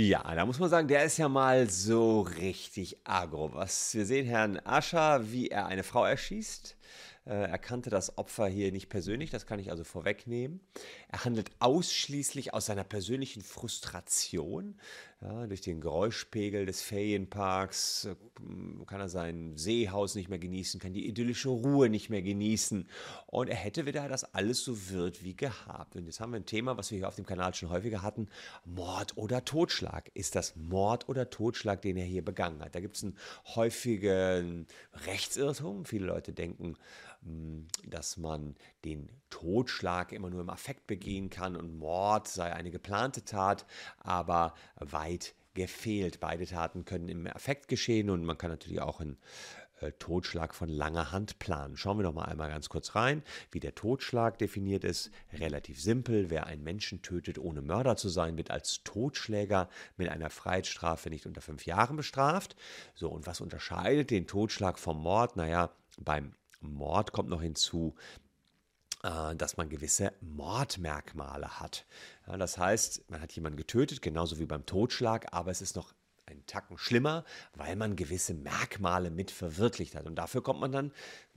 Ja, 0.07 0.23
da 0.35 0.45
muss 0.45 0.57
man 0.57 0.69
sagen, 0.69 0.87
der 0.87 1.03
ist 1.03 1.17
ja 1.17 1.27
mal 1.27 1.69
so 1.69 2.21
richtig 2.21 2.97
agro. 3.03 3.53
Was 3.53 3.93
wir 3.93 4.05
sehen 4.05 4.25
Herrn 4.25 4.57
Ascher, 4.63 5.33
wie 5.33 5.49
er 5.49 5.65
eine 5.65 5.83
Frau 5.83 6.05
erschießt. 6.05 6.77
Äh, 7.25 7.49
er 7.49 7.57
kannte 7.57 7.89
das 7.89 8.17
Opfer 8.17 8.47
hier 8.47 8.71
nicht 8.71 8.87
persönlich, 8.87 9.31
das 9.31 9.45
kann 9.45 9.59
ich 9.59 9.69
also 9.69 9.83
vorwegnehmen. 9.83 10.61
Er 11.09 11.25
handelt 11.25 11.51
ausschließlich 11.59 12.53
aus 12.53 12.67
seiner 12.67 12.85
persönlichen 12.85 13.41
Frustration. 13.41 14.79
Ja, 15.19 15.47
durch 15.47 15.61
den 15.61 15.81
Geräuschpegel 15.81 16.67
des 16.67 16.83
Ferienparks 16.83 18.05
äh, 18.05 18.15
kann 18.85 19.01
er 19.01 19.09
sein 19.09 19.57
Seehaus 19.57 20.13
nicht 20.13 20.29
mehr 20.29 20.37
genießen, 20.37 20.79
kann 20.79 20.93
die 20.93 21.07
idyllische 21.07 21.49
Ruhe 21.49 21.89
nicht 21.89 22.11
mehr 22.11 22.21
genießen. 22.21 22.87
Und 23.25 23.49
er 23.49 23.55
hätte 23.55 23.87
wieder, 23.87 24.07
dass 24.09 24.35
alles 24.35 24.63
so 24.63 24.91
wird 24.91 25.23
wie 25.23 25.35
gehabt. 25.35 25.95
Und 25.95 26.05
jetzt 26.05 26.19
haben 26.19 26.33
wir 26.33 26.39
ein 26.39 26.45
Thema, 26.45 26.77
was 26.77 26.91
wir 26.91 26.99
hier 26.99 27.07
auf 27.07 27.15
dem 27.15 27.25
Kanal 27.25 27.55
schon 27.55 27.71
häufiger 27.71 28.03
hatten: 28.03 28.29
Mord 28.63 29.17
oder 29.17 29.43
Totschlag. 29.43 30.11
Ist 30.13 30.35
das 30.35 30.55
Mord 30.55 31.09
oder 31.09 31.31
Totschlag, 31.31 31.81
den 31.81 31.97
er 31.97 32.05
hier 32.05 32.23
begangen 32.23 32.61
hat? 32.61 32.75
Da 32.75 32.79
gibt 32.79 32.97
es 32.97 33.03
einen 33.03 33.17
häufigen 33.55 34.67
Rechtsirrtum. 35.07 35.85
Viele 35.85 36.05
Leute 36.05 36.31
denken, 36.31 36.77
hm, 37.23 37.65
dass 37.87 38.17
man 38.17 38.55
den 38.85 39.09
Totschlag 39.29 40.11
immer 40.11 40.29
nur 40.29 40.41
im 40.41 40.49
Affekt 40.49 40.87
begehen 40.87 41.29
kann 41.29 41.55
und 41.55 41.77
Mord 41.77 42.27
sei 42.27 42.53
eine 42.53 42.71
geplante 42.71 43.25
Tat, 43.25 43.65
aber 43.97 44.53
weit 45.07 45.35
gefehlt. 45.53 46.19
Beide 46.19 46.45
Taten 46.45 46.85
können 46.85 47.09
im 47.09 47.27
Affekt 47.27 47.67
geschehen 47.67 48.09
und 48.09 48.23
man 48.23 48.37
kann 48.37 48.51
natürlich 48.51 48.81
auch 48.81 48.99
einen 48.99 49.17
äh, 49.79 49.91
Totschlag 49.93 50.53
von 50.53 50.69
langer 50.69 51.11
Hand 51.11 51.39
planen. 51.39 51.77
Schauen 51.77 51.97
wir 51.97 52.03
noch 52.03 52.13
mal 52.13 52.25
einmal 52.25 52.49
ganz 52.49 52.69
kurz 52.69 52.95
rein, 52.95 53.23
wie 53.51 53.59
der 53.59 53.73
Totschlag 53.73 54.37
definiert 54.37 54.83
ist. 54.83 55.09
Relativ 55.33 55.81
simpel. 55.81 56.29
Wer 56.29 56.45
einen 56.45 56.63
Menschen 56.63 57.01
tötet, 57.01 57.39
ohne 57.39 57.61
Mörder 57.61 57.95
zu 57.95 58.09
sein, 58.09 58.37
wird 58.37 58.51
als 58.51 58.83
Totschläger 58.83 59.69
mit 59.95 60.09
einer 60.09 60.29
Freiheitsstrafe 60.29 61.09
nicht 61.09 61.25
unter 61.25 61.41
fünf 61.41 61.65
Jahren 61.65 61.97
bestraft. 61.97 62.55
So, 62.93 63.09
und 63.09 63.25
was 63.25 63.41
unterscheidet 63.41 64.11
den 64.11 64.27
Totschlag 64.27 64.77
vom 64.77 65.01
Mord? 65.01 65.37
Naja, 65.37 65.71
beim 65.99 66.33
Mord 66.59 67.11
kommt 67.13 67.29
noch 67.29 67.41
hinzu, 67.41 67.95
dass 69.35 69.55
man 69.57 69.69
gewisse 69.69 70.11
Mordmerkmale 70.21 71.59
hat. 71.59 71.85
das 72.25 72.57
heißt, 72.57 73.09
man 73.09 73.21
hat 73.21 73.31
jemanden 73.31 73.57
getötet, 73.57 74.01
genauso 74.01 74.39
wie 74.39 74.45
beim 74.45 74.65
Totschlag, 74.65 75.27
aber 75.31 75.51
es 75.51 75.61
ist 75.61 75.75
noch 75.75 75.93
ein 76.27 76.45
Tacken 76.45 76.77
schlimmer, 76.77 77.23
weil 77.55 77.75
man 77.75 77.95
gewisse 77.95 78.33
Merkmale 78.33 79.09
mit 79.09 79.31
verwirklicht 79.31 79.95
hat. 79.95 80.05
Und 80.05 80.15
dafür 80.15 80.43
kommt 80.43 80.59
man 80.59 80.71
dann, 80.71 80.91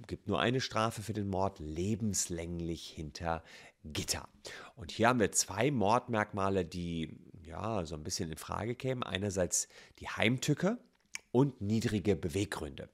gibt 0.07 0.27
nur 0.27 0.41
eine 0.41 0.61
Strafe 0.61 1.03
für 1.03 1.12
den 1.12 1.29
Mord, 1.29 1.59
lebenslänglich 1.61 2.89
hinter 2.89 3.43
Gitter. 3.85 4.29
Und 4.75 4.91
hier 4.91 5.09
haben 5.09 5.21
wir 5.21 5.33
zwei 5.33 5.71
Mordmerkmale, 5.71 6.65
die 6.65 7.17
ja 7.45 7.87
so 7.87 7.95
ein 7.95 8.05
bisschen 8.05 8.31
in 8.31 8.39
Frage 8.39 8.75
kämen. 8.75 9.03
Einerseits 9.03 9.69
die 10.00 10.09
Heimtücke 10.09 10.79
und 11.33 11.61
niedrige 11.61 12.17
Beweggründe. 12.17 12.89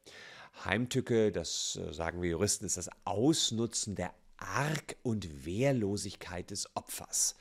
Heimtücke, 0.65 1.33
das 1.33 1.77
äh, 1.77 1.93
sagen 1.93 2.23
wir 2.23 2.31
Juristen, 2.31 2.65
ist 2.65 2.77
das 2.77 2.91
Ausnutzen 3.05 3.95
der 3.95 4.15
Arg 4.39 4.97
und 5.03 5.47
Wehrlosigkeit 5.47 6.51
des 6.51 6.75
Opfers. 6.77 7.37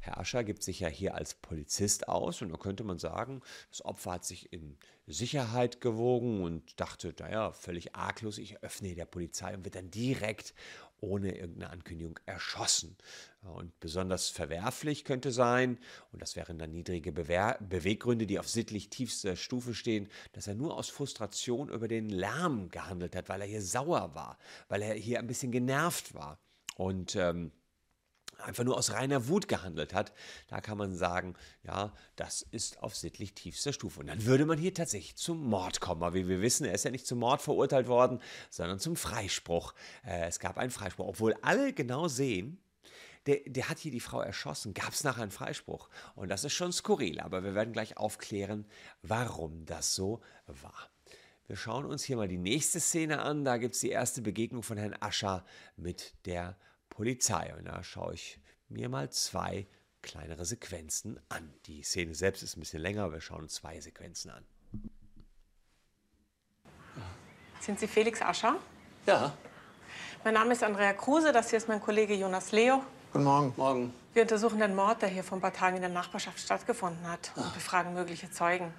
Herr 0.00 0.18
Ascher 0.18 0.44
gibt 0.44 0.62
sich 0.62 0.80
ja 0.80 0.88
hier 0.88 1.14
als 1.14 1.34
Polizist 1.34 2.08
aus 2.08 2.42
und 2.42 2.50
da 2.50 2.56
könnte 2.56 2.84
man 2.84 2.98
sagen, 2.98 3.42
das 3.70 3.84
Opfer 3.84 4.12
hat 4.12 4.24
sich 4.24 4.52
in 4.52 4.76
Sicherheit 5.06 5.80
gewogen 5.80 6.42
und 6.42 6.80
dachte, 6.80 7.14
naja, 7.18 7.52
völlig 7.52 7.94
arglos, 7.94 8.38
ich 8.38 8.62
öffne 8.62 8.94
der 8.94 9.06
Polizei 9.06 9.54
und 9.54 9.64
wird 9.64 9.74
dann 9.74 9.90
direkt 9.90 10.54
ohne 11.00 11.36
irgendeine 11.36 11.70
Ankündigung 11.70 12.18
erschossen. 12.26 12.96
Und 13.42 13.78
besonders 13.80 14.28
verwerflich 14.28 15.04
könnte 15.04 15.32
sein, 15.32 15.78
und 16.12 16.20
das 16.20 16.36
wären 16.36 16.58
dann 16.58 16.72
niedrige 16.72 17.10
Bewehr 17.10 17.58
Beweggründe, 17.60 18.26
die 18.26 18.38
auf 18.38 18.48
sittlich 18.48 18.90
tiefster 18.90 19.36
Stufe 19.36 19.74
stehen, 19.74 20.08
dass 20.32 20.46
er 20.46 20.54
nur 20.54 20.76
aus 20.76 20.90
Frustration 20.90 21.70
über 21.70 21.88
den 21.88 22.08
Lärm 22.08 22.68
gehandelt 22.70 23.16
hat, 23.16 23.28
weil 23.28 23.40
er 23.40 23.46
hier 23.46 23.62
sauer 23.62 24.14
war, 24.14 24.38
weil 24.68 24.82
er 24.82 24.94
hier 24.94 25.18
ein 25.18 25.26
bisschen 25.26 25.52
genervt 25.52 26.14
war. 26.14 26.38
Und 26.76 27.16
ähm, 27.16 27.52
einfach 28.40 28.64
nur 28.64 28.76
aus 28.76 28.92
reiner 28.92 29.28
Wut 29.28 29.48
gehandelt 29.48 29.94
hat, 29.94 30.12
da 30.48 30.60
kann 30.60 30.78
man 30.78 30.94
sagen, 30.94 31.34
ja, 31.62 31.92
das 32.16 32.42
ist 32.50 32.82
auf 32.82 32.96
sittlich 32.96 33.34
tiefster 33.34 33.72
Stufe. 33.72 34.00
Und 34.00 34.06
dann 34.06 34.24
würde 34.24 34.46
man 34.46 34.58
hier 34.58 34.74
tatsächlich 34.74 35.16
zum 35.16 35.44
Mord 35.48 35.80
kommen. 35.80 36.02
Aber 36.02 36.14
wie 36.14 36.28
wir 36.28 36.42
wissen, 36.42 36.64
er 36.64 36.74
ist 36.74 36.84
ja 36.84 36.90
nicht 36.90 37.06
zum 37.06 37.18
Mord 37.18 37.42
verurteilt 37.42 37.88
worden, 37.88 38.20
sondern 38.50 38.78
zum 38.78 38.96
Freispruch. 38.96 39.74
Äh, 40.04 40.26
es 40.26 40.38
gab 40.38 40.58
einen 40.58 40.70
Freispruch, 40.70 41.06
obwohl 41.06 41.34
alle 41.42 41.72
genau 41.72 42.08
sehen, 42.08 42.58
der, 43.26 43.40
der 43.46 43.68
hat 43.68 43.78
hier 43.78 43.92
die 43.92 44.00
Frau 44.00 44.20
erschossen, 44.20 44.74
gab 44.74 44.92
es 44.92 45.04
nachher 45.04 45.22
einen 45.22 45.30
Freispruch. 45.30 45.88
Und 46.14 46.28
das 46.28 46.44
ist 46.44 46.54
schon 46.54 46.72
skurril, 46.72 47.20
aber 47.20 47.44
wir 47.44 47.54
werden 47.54 47.72
gleich 47.72 47.96
aufklären, 47.96 48.66
warum 49.02 49.66
das 49.66 49.94
so 49.94 50.20
war. 50.46 50.90
Wir 51.46 51.56
schauen 51.56 51.84
uns 51.84 52.04
hier 52.04 52.16
mal 52.16 52.28
die 52.28 52.38
nächste 52.38 52.78
Szene 52.78 53.22
an. 53.22 53.44
Da 53.44 53.56
gibt 53.56 53.74
es 53.74 53.80
die 53.80 53.90
erste 53.90 54.22
Begegnung 54.22 54.62
von 54.62 54.78
Herrn 54.78 54.94
Ascher 55.00 55.44
mit 55.76 56.14
der 56.24 56.56
Polizei. 56.90 57.54
Und 57.56 57.64
da 57.64 57.82
schaue 57.82 58.14
ich 58.14 58.38
mir 58.68 58.88
mal 58.88 59.10
zwei 59.10 59.66
kleinere 60.02 60.44
Sequenzen 60.44 61.18
an. 61.28 61.52
Die 61.66 61.82
Szene 61.82 62.14
selbst 62.14 62.42
ist 62.42 62.56
ein 62.56 62.60
bisschen 62.60 62.82
länger, 62.82 63.04
aber 63.04 63.14
wir 63.14 63.20
schauen 63.20 63.42
uns 63.42 63.54
zwei 63.54 63.80
Sequenzen 63.80 64.30
an. 64.30 64.44
Sind 67.60 67.78
Sie 67.78 67.88
Felix 67.88 68.22
Ascher? 68.22 68.56
Ja. 69.06 69.36
Mein 70.24 70.34
Name 70.34 70.52
ist 70.52 70.62
Andrea 70.62 70.92
Kruse, 70.92 71.32
das 71.32 71.50
hier 71.50 71.58
ist 71.58 71.68
mein 71.68 71.80
Kollege 71.80 72.14
Jonas 72.14 72.52
Leo. 72.52 72.82
Guten 73.12 73.24
Morgen. 73.24 73.54
Morgen. 73.56 73.94
Wir 74.12 74.22
untersuchen 74.22 74.60
den 74.60 74.74
Mord, 74.74 75.02
der 75.02 75.08
hier 75.08 75.24
vor 75.24 75.38
ein 75.38 75.40
paar 75.40 75.52
Tagen 75.52 75.76
in 75.76 75.82
der 75.82 75.90
Nachbarschaft 75.90 76.38
stattgefunden 76.38 77.06
hat 77.08 77.32
und 77.36 77.52
befragen 77.54 77.92
mögliche 77.94 78.30
Zeugen. 78.30 78.72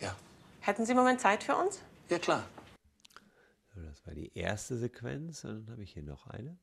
Ja. 0.00 0.14
Hätten 0.60 0.84
Sie 0.84 0.92
einen 0.92 1.00
Moment 1.00 1.20
Zeit 1.20 1.42
für 1.42 1.56
uns? 1.56 1.80
Ja, 2.08 2.18
klar. 2.18 2.44
So, 3.74 3.80
das 3.82 4.06
war 4.06 4.14
die 4.14 4.36
erste 4.36 4.76
Sequenz. 4.76 5.44
Und 5.44 5.66
dann 5.66 5.72
habe 5.72 5.82
ich 5.82 5.92
hier 5.92 6.02
noch 6.02 6.26
eine. 6.26 6.58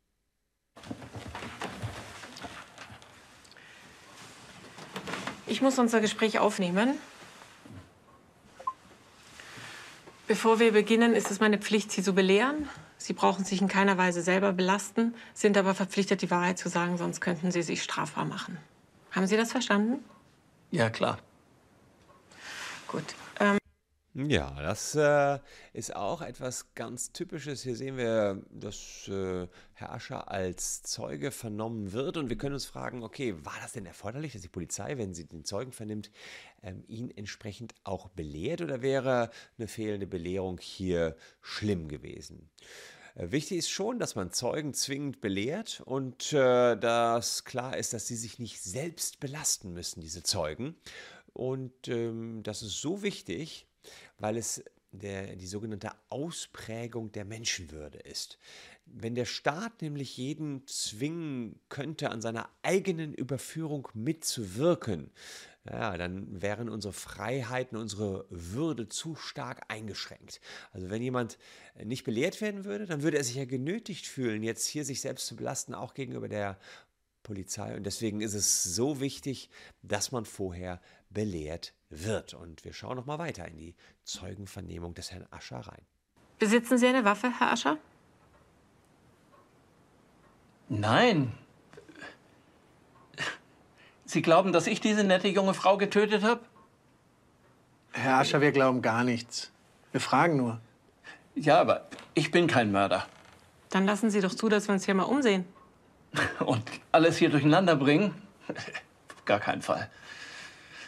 Ich 5.45 5.61
muss 5.61 5.79
unser 5.79 6.01
Gespräch 6.01 6.39
aufnehmen. 6.39 6.97
Bevor 10.27 10.59
wir 10.59 10.73
beginnen, 10.73 11.13
ist 11.15 11.31
es 11.31 11.39
meine 11.39 11.57
Pflicht, 11.57 11.91
Sie 11.91 12.03
zu 12.03 12.13
belehren. 12.13 12.67
Sie 12.97 13.13
brauchen 13.13 13.45
sich 13.45 13.61
in 13.61 13.69
keiner 13.69 13.97
Weise 13.97 14.21
selber 14.21 14.51
belasten, 14.51 15.15
sind 15.33 15.57
aber 15.57 15.73
verpflichtet, 15.73 16.21
die 16.21 16.29
Wahrheit 16.29 16.59
zu 16.59 16.67
sagen, 16.67 16.97
sonst 16.97 17.21
könnten 17.21 17.51
Sie 17.51 17.61
sich 17.61 17.81
strafbar 17.81 18.25
machen. 18.25 18.57
Haben 19.11 19.27
Sie 19.27 19.37
das 19.37 19.51
verstanden? 19.51 20.03
Ja, 20.71 20.89
klar. 20.89 21.17
Gut. 22.87 23.15
Ja, 24.19 24.59
das 24.63 24.95
äh, 24.95 25.37
ist 25.73 25.95
auch 25.95 26.23
etwas 26.23 26.73
ganz 26.73 27.11
Typisches. 27.11 27.61
Hier 27.61 27.75
sehen 27.75 27.97
wir, 27.97 28.41
dass 28.49 29.07
äh, 29.09 29.47
Herr 29.73 29.93
Ascher 29.93 30.31
als 30.31 30.81
Zeuge 30.81 31.29
vernommen 31.29 31.93
wird 31.93 32.17
und 32.17 32.27
wir 32.29 32.35
können 32.35 32.55
uns 32.55 32.65
fragen, 32.65 33.03
okay, 33.03 33.35
war 33.43 33.53
das 33.61 33.73
denn 33.73 33.85
erforderlich, 33.85 34.33
dass 34.33 34.41
die 34.41 34.47
Polizei, 34.47 34.97
wenn 34.97 35.13
sie 35.13 35.27
den 35.27 35.45
Zeugen 35.45 35.71
vernimmt, 35.71 36.09
ähm, 36.63 36.83
ihn 36.87 37.11
entsprechend 37.11 37.75
auch 37.83 38.09
belehrt 38.09 38.61
oder 38.61 38.81
wäre 38.81 39.29
eine 39.59 39.67
fehlende 39.67 40.07
Belehrung 40.07 40.57
hier 40.57 41.15
schlimm 41.41 41.87
gewesen? 41.87 42.49
Äh, 43.13 43.29
Wichtig 43.29 43.59
ist 43.59 43.69
schon, 43.69 43.99
dass 43.99 44.15
man 44.15 44.31
Zeugen 44.31 44.73
zwingend 44.73 45.21
belehrt 45.21 45.83
und 45.85 46.33
äh, 46.33 46.75
dass 46.75 47.43
klar 47.43 47.77
ist, 47.77 47.93
dass 47.93 48.07
sie 48.07 48.15
sich 48.15 48.39
nicht 48.39 48.63
selbst 48.63 49.19
belasten 49.19 49.73
müssen, 49.73 50.01
diese 50.01 50.23
Zeugen. 50.23 50.75
Und 51.33 51.87
ähm, 51.87 52.41
das 52.41 52.63
ist 52.63 52.81
so 52.81 53.03
wichtig, 53.03 53.66
weil 54.17 54.37
es 54.37 54.63
der, 54.91 55.35
die 55.35 55.47
sogenannte 55.47 55.91
Ausprägung 56.09 57.11
der 57.11 57.25
Menschenwürde 57.25 57.99
ist. 57.99 58.37
Wenn 58.85 59.15
der 59.15 59.25
Staat 59.25 59.81
nämlich 59.81 60.17
jeden 60.17 60.65
zwingen 60.65 61.59
könnte, 61.69 62.09
an 62.09 62.21
seiner 62.21 62.49
eigenen 62.63 63.13
Überführung 63.13 63.89
mitzuwirken, 63.93 65.11
ja, 65.65 65.97
dann 65.97 66.41
wären 66.41 66.69
unsere 66.69 66.93
Freiheiten, 66.93 67.77
unsere 67.77 68.25
Würde 68.29 68.87
zu 68.87 69.15
stark 69.15 69.65
eingeschränkt. 69.67 70.39
Also 70.71 70.89
wenn 70.89 71.01
jemand 71.01 71.37
nicht 71.83 72.05
belehrt 72.05 72.39
werden 72.39 72.63
würde, 72.63 72.85
dann 72.85 73.03
würde 73.03 73.17
er 73.17 73.23
sich 73.25 73.35
ja 73.35 73.45
genötigt 73.45 74.07
fühlen, 74.07 74.43
jetzt 74.43 74.65
hier 74.65 74.85
sich 74.85 75.01
selbst 75.01 75.27
zu 75.27 75.35
belasten, 75.35 75.73
auch 75.73 75.93
gegenüber 75.93 76.29
der 76.29 76.57
Polizei. 77.23 77.75
Und 77.75 77.83
deswegen 77.83 78.21
ist 78.21 78.33
es 78.33 78.63
so 78.63 79.01
wichtig, 79.01 79.49
dass 79.81 80.13
man 80.13 80.23
vorher 80.23 80.79
belehrt 81.09 81.73
wird. 81.89 82.33
Und 82.33 82.63
wir 82.65 82.73
schauen 82.73 82.97
noch 82.97 83.05
mal 83.05 83.19
weiter 83.19 83.47
in 83.47 83.57
die 83.57 83.75
Zeugenvernehmung 84.03 84.93
des 84.93 85.11
Herrn 85.11 85.25
Ascher 85.31 85.59
rein. 85.59 85.81
besitzen 86.39 86.77
Sie 86.77 86.87
eine 86.87 87.05
Waffe, 87.05 87.31
Herr 87.39 87.51
Ascher? 87.51 87.77
Nein. 90.69 91.33
Sie 94.05 94.21
glauben, 94.21 94.51
dass 94.53 94.67
ich 94.67 94.79
diese 94.79 95.03
nette 95.03 95.27
junge 95.27 95.53
Frau 95.53 95.77
getötet 95.77 96.23
habe? 96.23 96.41
Herr 97.91 98.19
Ascher, 98.19 98.41
wir 98.41 98.51
glauben 98.51 98.81
gar 98.81 99.03
nichts. 99.03 99.51
Wir 99.91 100.01
fragen 100.01 100.37
nur. 100.37 100.61
Ja, 101.35 101.59
aber 101.59 101.87
ich 102.13 102.31
bin 102.31 102.47
kein 102.47 102.71
Mörder. 102.71 103.05
Dann 103.69 103.85
lassen 103.85 104.09
Sie 104.09 104.21
doch 104.21 104.33
zu, 104.33 104.49
dass 104.49 104.67
wir 104.67 104.73
uns 104.73 104.85
hier 104.85 104.93
mal 104.93 105.03
umsehen. 105.03 105.45
Und 106.39 106.63
alles 106.91 107.17
hier 107.17 107.29
durcheinander 107.29 107.75
bringen? 107.75 108.13
Auf 108.47 109.25
gar 109.25 109.39
keinen 109.39 109.61
Fall. 109.61 109.89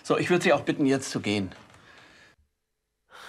So, 0.10 0.18
ich 0.18 0.32
würde 0.32 0.44
Sie 0.44 0.54
auch 0.54 0.63
bitten, 0.63 0.88
jetzt 0.88 1.12
zu 1.12 1.20
gehen. 1.20 1.51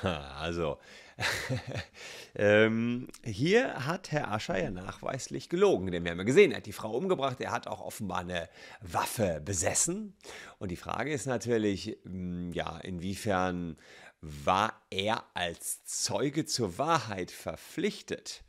Also, 0.03 0.79
ähm, 2.35 3.09
hier 3.23 3.87
hat 3.87 4.11
Herr 4.13 4.33
Ascher 4.33 4.59
ja 4.59 4.71
nachweislich 4.71 5.51
gelogen, 5.51 5.93
denn 5.93 6.05
wir 6.05 6.13
haben 6.13 6.17
ja 6.17 6.25
gesehen, 6.25 6.53
er 6.53 6.57
hat 6.57 6.65
die 6.65 6.73
Frau 6.73 6.97
umgebracht, 6.97 7.39
er 7.43 7.51
hat 7.51 7.67
auch 7.67 7.83
offenbar 7.83 8.21
eine 8.21 8.49
Waffe 8.81 9.43
besessen. 9.45 10.17
Und 10.59 10.71
die 10.71 10.77
Frage 10.77 11.13
ist 11.13 11.27
natürlich, 11.27 11.99
mh, 12.05 12.55
ja, 12.55 12.79
inwiefern 12.79 13.77
war 14.23 14.73
er 14.89 15.27
als 15.35 15.85
Zeuge 15.85 16.47
zur 16.47 16.79
Wahrheit 16.79 17.31
verpflichtet? 17.31 18.43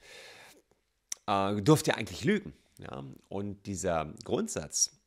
Äh, 1.28 1.62
durfte 1.62 1.92
er 1.92 1.98
eigentlich 1.98 2.24
lügen? 2.24 2.54
Ja? 2.78 3.04
Und 3.28 3.66
dieser 3.66 4.14
Grundsatz, 4.24 5.02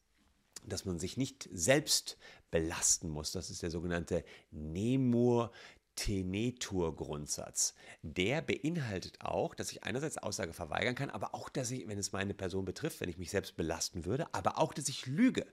dass 0.66 0.84
man 0.84 0.98
sich 0.98 1.16
nicht 1.16 1.48
selbst 1.52 2.18
belasten 2.54 3.08
muss. 3.08 3.32
Das 3.32 3.50
ist 3.50 3.64
der 3.64 3.70
sogenannte 3.72 4.22
Nemur 4.52 5.50
Tenetur-Grundsatz. 5.96 7.74
Der 8.02 8.42
beinhaltet 8.42 9.20
auch, 9.20 9.56
dass 9.56 9.72
ich 9.72 9.82
einerseits 9.82 10.18
Aussage 10.18 10.52
verweigern 10.52 10.94
kann, 10.94 11.10
aber 11.10 11.34
auch, 11.34 11.48
dass 11.48 11.72
ich, 11.72 11.88
wenn 11.88 11.98
es 11.98 12.12
meine 12.12 12.32
Person 12.32 12.64
betrifft, 12.64 13.00
wenn 13.00 13.08
ich 13.08 13.18
mich 13.18 13.30
selbst 13.30 13.56
belasten 13.56 14.04
würde, 14.04 14.32
aber 14.32 14.58
auch, 14.58 14.72
dass 14.72 14.88
ich 14.88 15.06
lüge. 15.06 15.46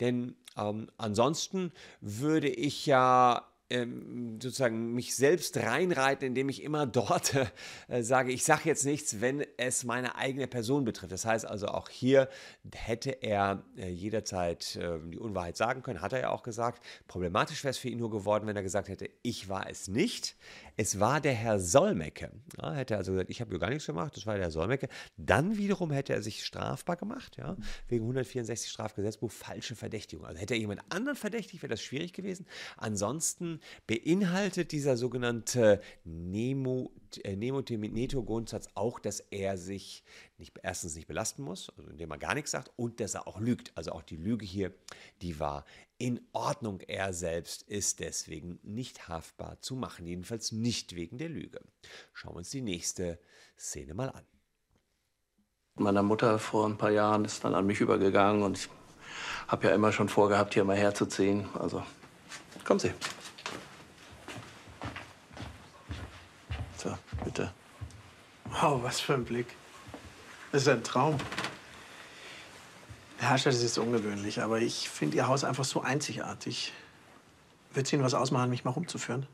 Denn 0.00 0.36
ähm, 0.58 0.90
ansonsten 0.98 1.72
würde 2.02 2.50
ich 2.50 2.84
ja 2.84 3.50
ähm, 3.74 4.38
sozusagen 4.40 4.94
mich 4.94 5.16
selbst 5.16 5.56
reinreiten, 5.56 6.26
indem 6.26 6.48
ich 6.48 6.62
immer 6.62 6.86
dort 6.94 7.34
äh, 7.88 8.02
sage, 8.02 8.32
ich 8.32 8.44
sage 8.44 8.62
jetzt 8.64 8.84
nichts, 8.84 9.20
wenn 9.20 9.44
es 9.56 9.84
meine 9.84 10.16
eigene 10.16 10.46
Person 10.46 10.84
betrifft. 10.84 11.12
Das 11.12 11.24
heißt 11.24 11.46
also 11.46 11.68
auch 11.68 11.88
hier 11.88 12.28
hätte 12.74 13.10
er 13.10 13.64
äh, 13.76 13.88
jederzeit 13.88 14.76
äh, 14.76 14.98
die 15.04 15.18
Unwahrheit 15.18 15.56
sagen 15.56 15.82
können, 15.82 16.00
hat 16.00 16.12
er 16.12 16.20
ja 16.20 16.30
auch 16.30 16.42
gesagt. 16.42 16.84
Problematisch 17.08 17.64
wäre 17.64 17.70
es 17.70 17.78
für 17.78 17.88
ihn 17.88 17.98
nur 17.98 18.10
geworden, 18.10 18.46
wenn 18.46 18.56
er 18.56 18.62
gesagt 18.62 18.88
hätte, 18.88 19.10
ich 19.22 19.48
war 19.48 19.68
es 19.68 19.88
nicht. 19.88 20.36
Es 20.76 20.98
war 20.98 21.20
der 21.20 21.32
Herr 21.32 21.60
Solmecke. 21.60 22.30
Ja, 22.60 22.72
hätte 22.74 22.94
er 22.94 22.98
also 22.98 23.12
gesagt, 23.12 23.30
ich 23.30 23.40
habe 23.40 23.58
gar 23.58 23.70
nichts 23.70 23.86
gemacht, 23.86 24.16
das 24.16 24.26
war 24.26 24.34
der 24.34 24.44
Herr 24.44 24.50
Solmecke. 24.50 24.88
Dann 25.16 25.56
wiederum 25.56 25.92
hätte 25.92 26.12
er 26.12 26.22
sich 26.22 26.44
strafbar 26.44 26.96
gemacht, 26.96 27.36
ja, 27.36 27.56
wegen 27.88 28.04
164 28.04 28.70
Strafgesetzbuch, 28.70 29.30
falsche 29.30 29.76
Verdächtigung. 29.76 30.26
Also 30.26 30.40
hätte 30.40 30.54
er 30.54 30.60
jemand 30.60 30.80
anderen 30.88 31.16
verdächtigt, 31.16 31.62
wäre 31.62 31.70
das 31.70 31.82
schwierig 31.82 32.12
gewesen. 32.12 32.46
Ansonsten 32.76 33.60
beinhaltet 33.86 34.72
dieser 34.72 34.96
sogenannte 34.96 35.80
Nemo, 36.04 36.90
äh, 37.22 37.36
Nemoteneto-Grundsatz 37.36 38.68
auch, 38.74 38.98
dass 38.98 39.20
er 39.20 39.56
sich 39.56 40.02
nicht, 40.38 40.58
erstens 40.62 40.96
nicht 40.96 41.06
belasten 41.06 41.42
muss, 41.42 41.70
also 41.76 41.90
indem 41.90 42.10
er 42.10 42.18
gar 42.18 42.34
nichts 42.34 42.50
sagt, 42.50 42.72
und 42.76 42.98
dass 42.98 43.14
er 43.14 43.28
auch 43.28 43.38
lügt. 43.38 43.72
Also 43.76 43.92
auch 43.92 44.02
die 44.02 44.16
Lüge 44.16 44.44
hier, 44.44 44.72
die 45.22 45.38
war 45.38 45.64
in 46.04 46.20
Ordnung. 46.32 46.80
Er 46.80 47.14
selbst 47.14 47.62
ist 47.62 47.98
deswegen 47.98 48.58
nicht 48.62 49.08
haftbar 49.08 49.62
zu 49.62 49.74
machen, 49.74 50.04
jedenfalls 50.04 50.52
nicht 50.52 50.94
wegen 50.94 51.16
der 51.16 51.30
Lüge. 51.30 51.62
Schauen 52.12 52.34
wir 52.34 52.38
uns 52.38 52.50
die 52.50 52.60
nächste 52.60 53.18
Szene 53.58 53.94
mal 53.94 54.10
an. 54.10 54.26
Meiner 55.76 56.02
Mutter 56.02 56.38
vor 56.38 56.68
ein 56.68 56.76
paar 56.76 56.90
Jahren 56.90 57.24
ist 57.24 57.42
dann 57.42 57.54
an 57.54 57.64
mich 57.64 57.80
übergegangen 57.80 58.42
und 58.42 58.58
ich 58.58 58.68
habe 59.48 59.66
ja 59.66 59.74
immer 59.74 59.92
schon 59.92 60.10
vorgehabt, 60.10 60.52
hier 60.52 60.64
mal 60.64 60.76
herzuziehen. 60.76 61.48
Also, 61.58 61.82
kommen 62.64 62.80
Sie. 62.80 62.92
So, 66.76 66.98
bitte. 67.24 67.50
Wow, 68.50 68.82
was 68.82 69.00
für 69.00 69.14
ein 69.14 69.24
Blick. 69.24 69.46
Das 70.52 70.60
ist 70.60 70.68
ein 70.68 70.84
Traum. 70.84 71.16
Herr 73.24 73.36
Ascher, 73.36 73.50
das 73.50 73.62
ist 73.62 73.78
ungewöhnlich, 73.78 74.42
aber 74.42 74.60
ich 74.60 74.90
finde 74.90 75.16
Ihr 75.16 75.26
Haus 75.26 75.44
einfach 75.44 75.64
so 75.64 75.80
einzigartig. 75.80 76.74
Wird 77.72 77.86
es 77.86 77.92
Ihnen 77.92 78.02
was 78.02 78.12
ausmachen, 78.12 78.50
mich 78.50 78.64
mal 78.64 78.72
rumzuführen? 78.72 79.26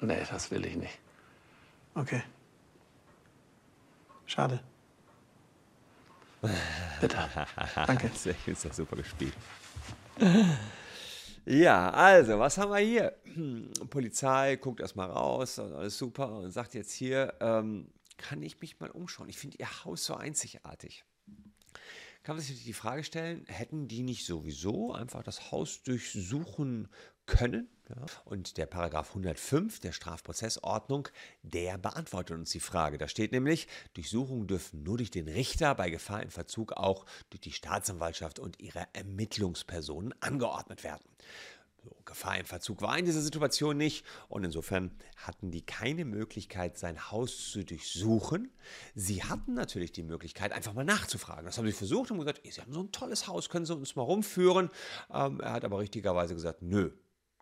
Nee, 0.00 0.24
das 0.30 0.50
will 0.52 0.64
ich 0.64 0.76
nicht. 0.76 0.98
Okay. 1.94 2.22
Schade. 4.26 4.60
Bitte. 7.00 7.28
Danke. 7.74 8.08
Sehr 8.14 8.34
gut, 8.34 8.48
ist 8.48 8.64
das 8.64 8.76
super 8.76 8.94
gespielt. 8.94 9.34
Ja, 11.44 11.90
also, 11.90 12.38
was 12.38 12.56
haben 12.56 12.70
wir 12.70 12.78
hier? 12.78 13.16
Hm, 13.34 13.72
Polizei 13.90 14.56
guckt 14.56 14.80
erstmal 14.80 15.10
raus, 15.10 15.58
alles 15.58 15.98
super 15.98 16.30
und 16.38 16.52
sagt 16.52 16.74
jetzt 16.74 16.92
hier, 16.92 17.34
ähm, 17.40 17.88
kann 18.16 18.42
ich 18.42 18.60
mich 18.60 18.78
mal 18.78 18.90
umschauen? 18.90 19.28
Ich 19.28 19.38
finde 19.38 19.56
Ihr 19.58 19.84
Haus 19.84 20.04
so 20.04 20.14
einzigartig. 20.14 21.04
Kann 22.28 22.36
man 22.36 22.44
sich 22.44 22.62
die 22.62 22.74
Frage 22.74 23.04
stellen, 23.04 23.46
hätten 23.48 23.88
die 23.88 24.02
nicht 24.02 24.26
sowieso 24.26 24.92
einfach 24.92 25.22
das 25.22 25.50
Haus 25.50 25.82
durchsuchen 25.82 26.88
können? 27.24 27.70
Ja. 27.88 28.04
Und 28.26 28.58
der 28.58 28.66
Paragraph 28.66 29.08
105 29.08 29.80
der 29.80 29.92
Strafprozessordnung, 29.92 31.08
der 31.42 31.78
beantwortet 31.78 32.36
uns 32.36 32.50
die 32.50 32.60
Frage. 32.60 32.98
Da 32.98 33.08
steht 33.08 33.32
nämlich, 33.32 33.66
Durchsuchungen 33.94 34.46
dürfen 34.46 34.82
nur 34.82 34.98
durch 34.98 35.10
den 35.10 35.26
Richter, 35.26 35.74
bei 35.74 35.88
Gefahr 35.88 36.22
im 36.22 36.28
Verzug 36.28 36.74
auch 36.74 37.06
durch 37.30 37.40
die 37.40 37.52
Staatsanwaltschaft 37.52 38.38
und 38.38 38.60
ihre 38.60 38.86
Ermittlungspersonen 38.92 40.14
angeordnet 40.20 40.84
werden. 40.84 41.08
So, 41.88 41.96
Gefahr 42.04 42.38
im 42.38 42.44
Verzug 42.44 42.82
war 42.82 42.98
in 42.98 43.06
dieser 43.06 43.22
Situation 43.22 43.76
nicht 43.76 44.04
und 44.28 44.44
insofern 44.44 44.90
hatten 45.16 45.50
die 45.50 45.62
keine 45.62 46.04
Möglichkeit, 46.04 46.76
sein 46.76 47.10
Haus 47.10 47.50
zu 47.50 47.64
durchsuchen. 47.64 48.50
Sie 48.94 49.24
hatten 49.24 49.54
natürlich 49.54 49.92
die 49.92 50.02
Möglichkeit, 50.02 50.52
einfach 50.52 50.74
mal 50.74 50.84
nachzufragen. 50.84 51.46
Das 51.46 51.56
haben 51.56 51.66
sie 51.66 51.72
versucht 51.72 52.10
und 52.10 52.18
gesagt, 52.18 52.40
Sie 52.44 52.60
haben 52.60 52.72
so 52.72 52.80
ein 52.80 52.92
tolles 52.92 53.26
Haus, 53.26 53.48
können 53.48 53.64
Sie 53.64 53.74
uns 53.74 53.96
mal 53.96 54.02
rumführen? 54.02 54.70
Ähm, 55.10 55.40
er 55.40 55.52
hat 55.52 55.64
aber 55.64 55.78
richtigerweise 55.78 56.34
gesagt, 56.34 56.60
nö, 56.60 56.90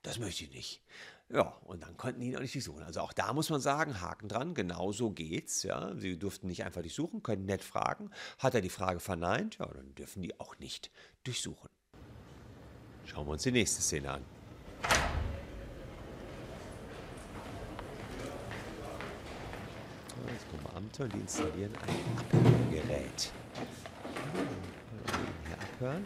das 0.02 0.20
möchte 0.20 0.44
ich 0.44 0.52
nicht. 0.52 0.82
Ja, 1.28 1.56
und 1.64 1.82
dann 1.82 1.96
konnten 1.96 2.20
die 2.20 2.28
ihn 2.28 2.36
auch 2.36 2.40
nicht 2.40 2.54
durchsuchen. 2.54 2.84
Also 2.84 3.00
auch 3.00 3.12
da 3.12 3.32
muss 3.32 3.50
man 3.50 3.60
sagen, 3.60 4.00
Haken 4.00 4.28
dran, 4.28 4.54
genau 4.54 4.92
so 4.92 5.10
geht's. 5.10 5.64
Ja. 5.64 5.92
Sie 5.96 6.18
durften 6.18 6.46
nicht 6.46 6.64
einfach 6.64 6.82
durchsuchen, 6.82 7.24
können 7.24 7.46
nett 7.46 7.64
fragen. 7.64 8.10
Hat 8.38 8.54
er 8.54 8.60
die 8.60 8.70
Frage 8.70 9.00
verneint, 9.00 9.58
ja, 9.58 9.66
dann 9.66 9.92
dürfen 9.96 10.22
die 10.22 10.38
auch 10.38 10.56
nicht 10.60 10.92
durchsuchen. 11.24 11.68
Schauen 13.06 13.26
wir 13.26 13.32
uns 13.32 13.42
die 13.42 13.52
nächste 13.52 13.82
Szene 13.82 14.12
an. 14.12 14.35
Jetzt 20.28 20.50
kommen 20.50 20.66
und 21.04 21.14
die 21.14 21.20
installieren 21.20 21.72
ein 21.86 21.94
Abhörgerät. 22.18 23.32
Hier 25.46 25.58
abhören. 25.58 26.04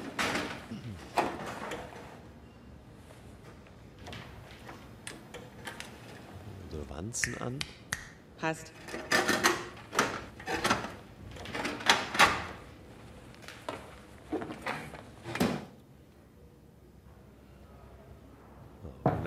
Wanzen 7.01 7.40
an. 7.40 7.59
Passt. 8.38 8.73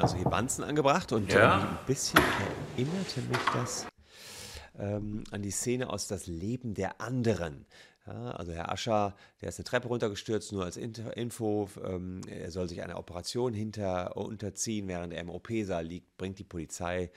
Also 0.03 0.17
hier 0.17 0.29
Wanzen 0.31 0.65
angebracht 0.65 1.13
und 1.13 1.31
Ja. 1.31 1.59
ähm, 1.61 1.61
ein 1.61 1.77
bisschen 1.87 2.19
erinnerte 2.75 3.21
mich 3.21 3.39
das 3.53 3.85
ähm, 4.77 5.23
an 5.31 5.41
die 5.41 5.49
Szene 5.51 5.89
aus 5.89 6.07
Das 6.09 6.27
Leben 6.27 6.73
der 6.73 6.99
anderen. 6.99 7.65
Ja, 8.05 8.31
also 8.31 8.51
Herr 8.51 8.69
Ascher, 8.69 9.15
der 9.39 9.47
ist 9.47 9.59
eine 9.59 9.63
Treppe 9.63 9.87
runtergestürzt, 9.87 10.51
nur 10.51 10.65
als 10.65 10.75
Info. 10.75 11.69
Ähm, 11.85 12.19
er 12.27 12.51
soll 12.51 12.67
sich 12.67 12.81
einer 12.81 12.99
Operation 12.99 13.53
hinter, 13.53 14.17
unterziehen, 14.17 14.89
während 14.89 15.13
er 15.13 15.21
im 15.21 15.29
OP-Saal 15.29 15.85
liegt, 15.85 16.17
bringt 16.17 16.37
die 16.37 16.43
Polizei 16.43 17.11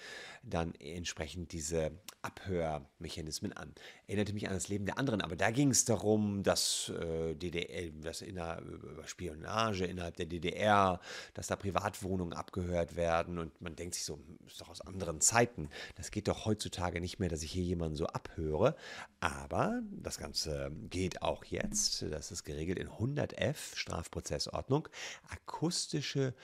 dann 0.44 0.76
entsprechend 0.76 1.50
diese 1.50 1.90
Abhörmechanismen 2.22 3.52
an. 3.52 3.74
Erinnerte 4.06 4.32
mich 4.32 4.46
an 4.46 4.54
das 4.54 4.68
Leben 4.68 4.86
der 4.86 4.96
anderen, 4.96 5.22
aber 5.22 5.34
da 5.34 5.50
ging 5.50 5.70
es 5.70 5.84
darum, 5.84 6.44
dass 6.44 6.92
äh, 7.00 7.34
DDR, 7.34 7.90
dass 8.00 8.22
inner, 8.22 8.60
über 8.60 9.08
Spionage 9.08 9.86
innerhalb 9.86 10.16
der 10.16 10.26
DDR, 10.26 11.00
dass 11.34 11.48
da 11.48 11.56
Privatwohnungen 11.56 12.32
abgehört 12.32 12.94
werden 12.94 13.38
und 13.38 13.60
man 13.60 13.74
denkt 13.74 13.96
sich 13.96 14.04
so, 14.04 14.20
ist 14.46 14.60
doch 14.60 14.68
aus 14.68 14.82
anderen 14.82 15.20
Zeiten. 15.20 15.68
Das 15.96 16.12
geht 16.12 16.28
doch 16.28 16.46
heutzutage 16.46 17.00
nicht 17.00 17.18
mehr, 17.18 17.28
dass 17.28 17.42
ich 17.42 17.50
hier 17.50 17.64
jemanden 17.64 17.96
so 17.96 18.06
abhöre. 18.06 18.76
Aber 19.18 19.82
das 19.90 20.18
Ganze 20.18 20.70
geht 20.90 21.22
auch 21.22 21.44
jetzt. 21.44 22.02
Das 22.02 22.30
ist 22.30 22.44
geregelt 22.44 22.78
in 22.78 22.88
100f 22.88 23.76
Strafprozessordnung. 23.76 24.88
Akustische 25.28 26.34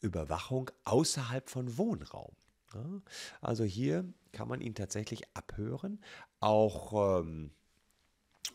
Überwachung 0.00 0.70
außerhalb 0.84 1.48
von 1.48 1.78
Wohnraum. 1.78 2.34
Also 3.40 3.64
hier 3.64 4.04
kann 4.32 4.48
man 4.48 4.60
ihn 4.60 4.74
tatsächlich 4.74 5.24
abhören, 5.34 6.00
auch 6.40 7.20
ähm, 7.20 7.50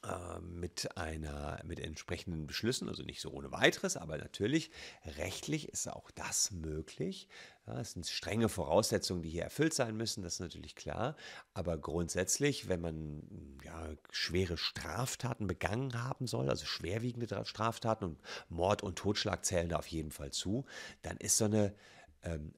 äh, 0.03 0.39
mit 0.39 0.97
einer 0.97 1.61
mit 1.63 1.79
entsprechenden 1.79 2.47
Beschlüssen, 2.47 2.89
also 2.89 3.03
nicht 3.03 3.21
so 3.21 3.31
ohne 3.31 3.51
weiteres, 3.51 3.97
aber 3.97 4.17
natürlich 4.17 4.71
rechtlich 5.17 5.69
ist 5.69 5.87
auch 5.87 6.11
das 6.11 6.51
möglich. 6.51 7.27
Ja, 7.67 7.79
es 7.81 7.91
sind 7.91 8.07
strenge 8.07 8.47
Voraussetzungen, 8.47 9.21
die 9.21 9.29
hier 9.29 9.43
erfüllt 9.43 9.73
sein 9.73 9.97
müssen, 9.97 10.23
das 10.23 10.35
ist 10.35 10.39
natürlich 10.39 10.75
klar. 10.75 11.15
Aber 11.53 11.77
grundsätzlich, 11.77 12.69
wenn 12.69 12.79
man 12.81 13.59
ja, 13.63 13.89
schwere 14.09 14.57
Straftaten 14.57 15.47
begangen 15.47 16.01
haben 16.01 16.27
soll, 16.27 16.49
also 16.49 16.65
schwerwiegende 16.65 17.45
Straftaten 17.45 18.05
und 18.05 18.19
Mord 18.49 18.83
und 18.83 18.97
Totschlag 18.97 19.43
zählen 19.43 19.69
da 19.69 19.77
auf 19.77 19.87
jeden 19.87 20.11
Fall 20.11 20.31
zu, 20.31 20.65
dann 21.01 21.17
ist 21.17 21.37
so 21.37 21.45
eine 21.45 21.75
ähm, 22.23 22.53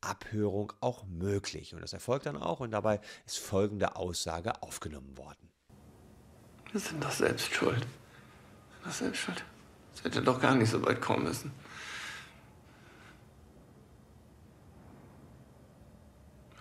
Abhörung 0.00 0.72
auch 0.80 1.04
möglich. 1.06 1.74
Und 1.74 1.80
das 1.80 1.92
erfolgt 1.92 2.26
dann 2.26 2.36
auch 2.36 2.60
und 2.60 2.70
dabei 2.70 3.00
ist 3.26 3.38
folgende 3.38 3.96
Aussage 3.96 4.62
aufgenommen 4.62 5.16
worden. 5.16 5.50
Wir 6.72 6.80
sind 6.80 7.02
doch 7.02 7.12
selbst 7.12 7.52
schuld. 7.54 7.80
Wir 7.80 7.86
sind 7.86 8.84
doch 8.84 8.92
selbst 8.92 9.18
schuld. 9.20 9.44
Es 9.94 10.04
hätte 10.04 10.22
doch 10.22 10.40
gar 10.40 10.54
nicht 10.54 10.70
so 10.70 10.84
weit 10.84 11.00
kommen 11.00 11.24
müssen. 11.24 11.52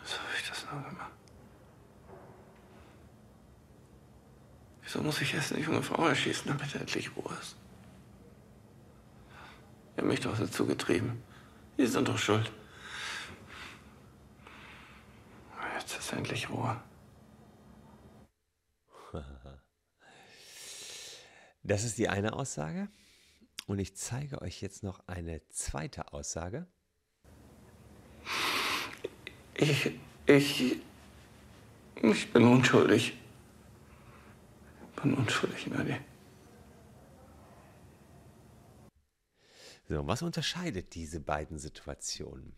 Wieso 0.04 0.18
habe 0.18 0.30
ich 0.38 0.50
das 0.50 0.66
nur 0.72 0.82
gemacht? 0.84 1.12
Wieso 4.94 5.02
muss 5.02 5.22
ich 5.22 5.34
erst 5.34 5.54
eine 5.54 5.64
junge 5.64 5.82
Frau 5.82 6.06
erschießen, 6.06 6.44
damit 6.46 6.76
er 6.76 6.82
endlich 6.82 7.10
Ruhe 7.18 7.36
ist? 7.42 7.56
Ihr 9.96 9.98
habt 9.98 10.08
mich 10.08 10.20
doch 10.20 10.38
dazu 10.38 10.68
getrieben. 10.68 11.24
Sie 11.78 11.88
sind 11.88 12.08
doch 12.08 12.20
schuld. 12.20 12.52
Jetzt 15.80 15.98
ist 15.98 16.14
endlich 16.14 16.48
Ruhe. 16.50 16.80
Das 21.66 21.86
ist 21.86 21.98
die 21.98 22.10
eine 22.10 22.34
Aussage. 22.34 22.90
Und 23.68 23.80
ich 23.80 23.96
zeige 23.96 24.42
euch 24.42 24.62
jetzt 24.62 24.84
noch 24.84 25.00
eine 25.08 25.48
zweite 25.48 26.12
Aussage. 26.12 26.68
Ich, 29.56 29.92
ich, 30.26 30.76
ich 32.02 32.34
bin 32.34 32.44
unschuldig. 32.44 33.18
Ich 35.04 35.10
bin 35.10 35.18
unschuldig, 35.18 35.68
Nadine. 35.68 36.02
So, 39.90 40.08
was 40.08 40.22
unterscheidet 40.22 40.96
diese 40.96 41.20
beiden 41.20 41.60
Situationen? 41.60 42.56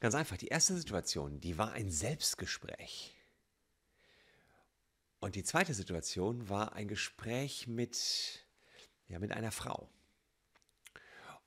Ganz 0.00 0.16
einfach, 0.16 0.36
die 0.36 0.48
erste 0.48 0.74
Situation, 0.74 1.40
die 1.40 1.58
war 1.58 1.70
ein 1.74 1.92
Selbstgespräch. 1.92 3.14
Und 5.20 5.36
die 5.36 5.44
zweite 5.44 5.74
Situation 5.74 6.48
war 6.48 6.72
ein 6.72 6.88
Gespräch 6.88 7.68
mit, 7.68 8.44
ja, 9.06 9.20
mit 9.20 9.30
einer 9.30 9.52
Frau. 9.52 9.92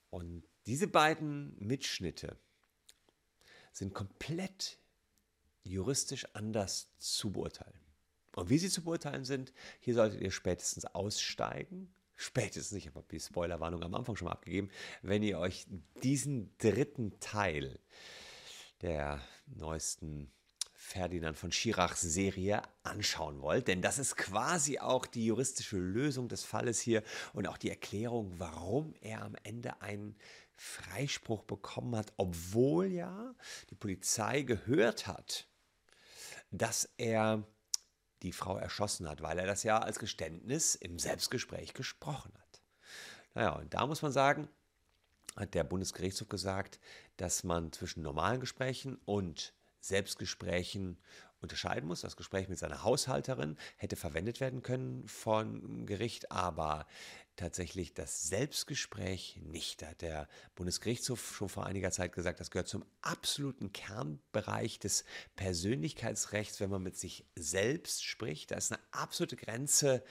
Und 0.10 0.48
diese 0.68 0.88
beiden 0.88 1.54
Mitschnitte 1.60 2.40
sind 3.74 3.94
komplett 3.94 4.80
juristisch 5.64 6.26
anders 6.34 6.98
zu 6.98 7.34
beurteilen. 7.34 7.83
Und 8.36 8.50
wie 8.50 8.58
sie 8.58 8.70
zu 8.70 8.84
beurteilen 8.84 9.26
sind, 9.26 9.54
hier 9.80 9.94
solltet 9.94 10.22
ihr 10.22 10.32
spätestens 10.32 10.86
aussteigen. 10.86 11.94
Spätestens, 12.16 12.78
ich 12.78 12.88
habe 12.88 13.04
die 13.12 13.20
Spoilerwarnung 13.20 13.84
am 13.84 13.96
Anfang 13.96 14.16
schon 14.16 14.28
mal 14.28 14.34
abgegeben, 14.34 14.70
wenn 15.02 15.24
ihr 15.24 15.40
euch 15.40 15.66
diesen 16.04 16.56
dritten 16.58 17.20
Teil 17.20 17.80
der 18.82 19.20
neuesten 19.48 20.32
Ferdinand 20.74 21.38
von 21.38 21.52
Schirachs 21.52 22.02
Serie 22.02 22.62
anschauen 22.84 23.42
wollt. 23.42 23.68
Denn 23.68 23.82
das 23.82 23.98
ist 23.98 24.18
quasi 24.18 24.80
auch 24.80 25.06
die 25.06 25.26
juristische 25.26 25.78
Lösung 25.78 26.28
des 26.28 26.44
Falles 26.44 26.80
hier 26.80 27.04
und 27.34 27.48
auch 27.48 27.58
die 27.58 27.70
Erklärung, 27.70 28.34
warum 28.38 28.94
er 29.02 29.24
am 29.24 29.36
Ende 29.44 29.82
einen 29.82 30.16
Freispruch 30.56 31.44
bekommen 31.44 31.96
hat, 31.96 32.14
obwohl 32.18 32.88
ja 32.88 33.34
die 33.70 33.76
Polizei 33.76 34.44
gehört 34.44 35.08
hat, 35.08 35.48
dass 36.52 36.90
er 36.98 37.44
die 38.24 38.32
Frau 38.32 38.58
erschossen 38.58 39.08
hat, 39.08 39.22
weil 39.22 39.38
er 39.38 39.46
das 39.46 39.64
ja 39.64 39.80
als 39.80 40.00
Geständnis 40.00 40.76
im 40.76 40.98
Selbstgespräch 40.98 41.74
gesprochen 41.74 42.32
hat. 42.36 42.62
Naja, 43.36 43.52
und 43.52 43.74
da 43.74 43.86
muss 43.86 44.02
man 44.02 44.12
sagen, 44.12 44.48
hat 45.36 45.54
der 45.54 45.64
Bundesgerichtshof 45.64 46.30
gesagt, 46.30 46.80
dass 47.18 47.44
man 47.44 47.72
zwischen 47.72 48.02
normalen 48.02 48.40
Gesprächen 48.40 48.98
und 49.06 49.54
Selbstgesprächen 49.80 50.98
unterscheiden 51.42 51.88
muss. 51.88 52.02
Das 52.02 52.16
Gespräch 52.16 52.48
mit 52.48 52.58
seiner 52.58 52.84
Haushalterin 52.84 53.58
hätte 53.78 53.96
verwendet 53.96 54.40
werden 54.40 54.64
können 54.64 55.08
von 55.08 55.86
Gericht, 55.86 56.32
aber 56.32 56.88
tatsächlich 57.36 57.94
das 57.94 58.28
Selbstgespräch 58.28 59.40
nicht. 59.44 59.82
Da 59.82 59.88
hat 59.88 60.02
der 60.02 60.28
Bundesgerichtshof 60.56 61.36
schon 61.36 61.50
vor 61.50 61.66
einiger 61.66 61.92
Zeit 61.92 62.14
gesagt, 62.14 62.40
das 62.40 62.52
gehört 62.52 62.68
zum 62.68 62.86
absoluten 63.02 63.74
Kernbereich 63.74 64.80
des 64.80 65.04
Persönlichkeitsrechts, 65.36 66.60
wenn 66.60 66.70
man 66.70 66.84
mit 66.84 66.98
sich 66.98 67.26
selbst 67.36 68.04
spricht. 68.04 68.52
Da 68.52 68.56
ist 68.56 68.72
eine 68.72 68.82
absolute 68.92 69.36
Grenze 69.36 70.04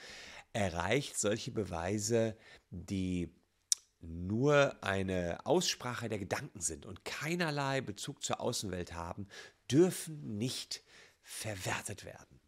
erreicht. 0.51 1.17
Solche 1.17 1.51
Beweise, 1.51 2.37
die 2.69 3.33
nur 3.99 4.83
eine 4.83 5.45
Aussprache 5.45 6.09
der 6.09 6.19
Gedanken 6.19 6.59
sind 6.59 6.85
und 6.85 7.05
keinerlei 7.05 7.81
Bezug 7.81 8.23
zur 8.23 8.41
Außenwelt 8.41 8.93
haben, 8.93 9.27
dürfen 9.71 10.37
nicht 10.37 10.83
verwertet 11.21 12.03
werden. 12.03 12.39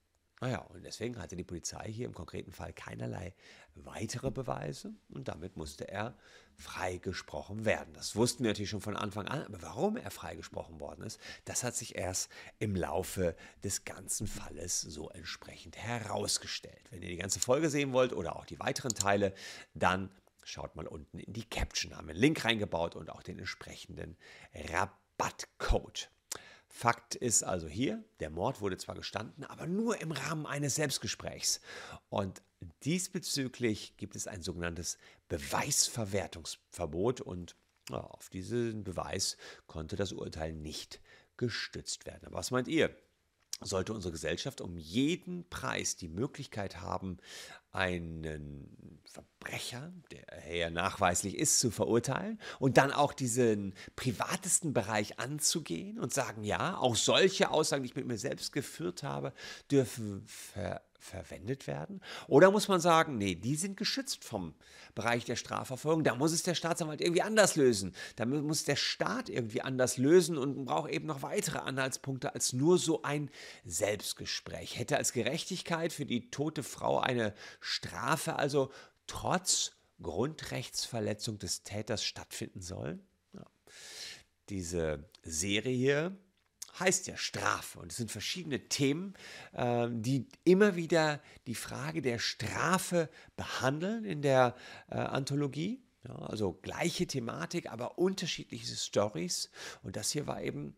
Naja, 0.41 0.59
und 0.59 0.83
deswegen 0.83 1.17
hatte 1.17 1.37
die 1.37 1.45
Polizei 1.45 1.89
hier 1.89 2.05
im 2.05 2.13
konkreten 2.13 2.51
Fall 2.51 2.73
keinerlei 2.73 3.33
weitere 3.75 4.31
Beweise 4.31 4.93
und 5.09 5.27
damit 5.27 5.57
musste 5.57 5.87
er 5.87 6.15
freigesprochen 6.57 7.65
werden. 7.65 7.93
Das 7.93 8.15
wussten 8.15 8.43
wir 8.43 8.51
natürlich 8.51 8.69
schon 8.69 8.81
von 8.81 8.95
Anfang 8.95 9.27
an, 9.27 9.43
aber 9.43 9.61
warum 9.61 9.97
er 9.97 10.11
freigesprochen 10.11 10.79
worden 10.79 11.03
ist, 11.03 11.19
das 11.43 11.63
hat 11.63 11.75
sich 11.75 11.95
erst 11.95 12.31
im 12.59 12.75
Laufe 12.75 13.35
des 13.63 13.83
ganzen 13.83 14.27
Falles 14.27 14.81
so 14.81 15.09
entsprechend 15.09 15.77
herausgestellt. 15.77 16.91
Wenn 16.91 17.01
ihr 17.01 17.09
die 17.09 17.17
ganze 17.17 17.39
Folge 17.39 17.69
sehen 17.69 17.91
wollt 17.91 18.13
oder 18.13 18.37
auch 18.37 18.45
die 18.45 18.59
weiteren 18.59 18.93
Teile, 18.93 19.33
dann 19.73 20.09
schaut 20.43 20.75
mal 20.75 20.87
unten 20.87 21.19
in 21.19 21.33
die 21.33 21.43
Caption. 21.43 21.95
Haben 21.95 22.09
einen 22.09 22.19
Link 22.19 22.45
reingebaut 22.45 22.95
und 22.95 23.09
auch 23.09 23.23
den 23.23 23.39
entsprechenden 23.39 24.15
Rabattcode. 24.53 26.09
Fakt 26.67 27.15
ist 27.15 27.43
also 27.43 27.67
hier, 27.67 28.03
der 28.19 28.29
Mord 28.29 28.59
wurde 28.59 28.77
zwar 28.77 28.95
gestanden, 28.95 29.45
aber 29.45 29.65
nur 29.65 30.01
im 30.01 30.11
Rahmen 30.11 30.45
eines 30.45 30.75
Selbstgesprächs. 30.75 31.61
Und 32.09 32.41
diesbezüglich 32.83 33.97
gibt 33.97 34.15
es 34.15 34.27
ein 34.27 34.41
sogenanntes 34.41 34.97
Beweisverwertungsverbot 35.27 37.21
und 37.21 37.55
auf 37.91 38.29
diesen 38.29 38.83
Beweis 38.83 39.37
konnte 39.67 39.95
das 39.95 40.11
Urteil 40.11 40.53
nicht 40.53 41.01
gestützt 41.37 42.05
werden. 42.05 42.25
Aber 42.25 42.37
was 42.37 42.51
meint 42.51 42.67
ihr? 42.67 42.95
sollte 43.61 43.93
unsere 43.93 44.11
Gesellschaft 44.11 44.61
um 44.61 44.77
jeden 44.77 45.47
Preis 45.49 45.95
die 45.95 46.09
Möglichkeit 46.09 46.81
haben, 46.81 47.17
einen 47.71 49.01
Verbrecher, 49.05 49.91
der 50.11 50.55
ja 50.55 50.69
nachweislich 50.69 51.37
ist, 51.37 51.59
zu 51.59 51.71
verurteilen 51.71 52.39
und 52.59 52.77
dann 52.77 52.91
auch 52.91 53.13
diesen 53.13 53.73
privatesten 53.95 54.73
Bereich 54.73 55.19
anzugehen 55.19 55.99
und 55.99 56.13
sagen, 56.13 56.43
ja, 56.43 56.77
auch 56.77 56.95
solche 56.95 57.51
Aussagen, 57.51 57.83
die 57.83 57.89
ich 57.89 57.95
mit 57.95 58.07
mir 58.07 58.17
selbst 58.17 58.51
geführt 58.51 59.03
habe, 59.03 59.33
dürfen 59.71 60.23
ver 60.25 60.81
verwendet 61.05 61.67
werden? 61.67 62.01
Oder 62.27 62.51
muss 62.51 62.67
man 62.67 62.81
sagen, 62.81 63.17
nee, 63.17 63.35
die 63.35 63.55
sind 63.55 63.77
geschützt 63.77 64.23
vom 64.23 64.55
Bereich 64.95 65.25
der 65.25 65.35
Strafverfolgung, 65.35 66.03
da 66.03 66.15
muss 66.15 66.31
es 66.31 66.43
der 66.43 66.55
Staatsanwalt 66.55 67.01
irgendwie 67.01 67.21
anders 67.21 67.55
lösen. 67.55 67.93
Da 68.15 68.25
muss 68.25 68.63
der 68.63 68.75
Staat 68.75 69.29
irgendwie 69.29 69.61
anders 69.61 69.97
lösen 69.97 70.37
und 70.37 70.65
braucht 70.65 70.89
eben 70.89 71.05
noch 71.05 71.21
weitere 71.21 71.59
Anhaltspunkte 71.59 72.33
als 72.33 72.53
nur 72.53 72.77
so 72.77 73.03
ein 73.03 73.29
Selbstgespräch. 73.65 74.79
Hätte 74.79 74.97
als 74.97 75.13
Gerechtigkeit 75.13 75.93
für 75.93 76.05
die 76.05 76.29
tote 76.31 76.63
Frau 76.63 76.99
eine 76.99 77.33
Strafe 77.59 78.35
also 78.35 78.71
trotz 79.07 79.73
Grundrechtsverletzung 80.01 81.37
des 81.37 81.63
Täters 81.63 82.03
stattfinden 82.03 82.61
sollen? 82.61 83.05
Ja. 83.33 83.45
Diese 84.49 85.05
Serie 85.23 85.75
hier 85.75 86.17
heißt 86.79 87.07
ja 87.07 87.17
Strafe 87.17 87.79
und 87.79 87.91
es 87.91 87.97
sind 87.97 88.11
verschiedene 88.11 88.67
Themen, 88.67 89.13
äh, 89.53 89.87
die 89.91 90.27
immer 90.43 90.75
wieder 90.75 91.21
die 91.47 91.55
Frage 91.55 92.01
der 92.01 92.19
Strafe 92.19 93.09
behandeln 93.35 94.03
in 94.03 94.21
der 94.21 94.55
äh, 94.89 94.95
Anthologie. 94.95 95.81
Ja, 96.07 96.15
also 96.17 96.53
gleiche 96.53 97.07
Thematik, 97.07 97.71
aber 97.71 97.97
unterschiedliche 97.97 98.75
Stories. 98.75 99.49
Und 99.81 99.95
das 99.95 100.11
hier 100.11 100.27
war 100.27 100.41
eben 100.41 100.75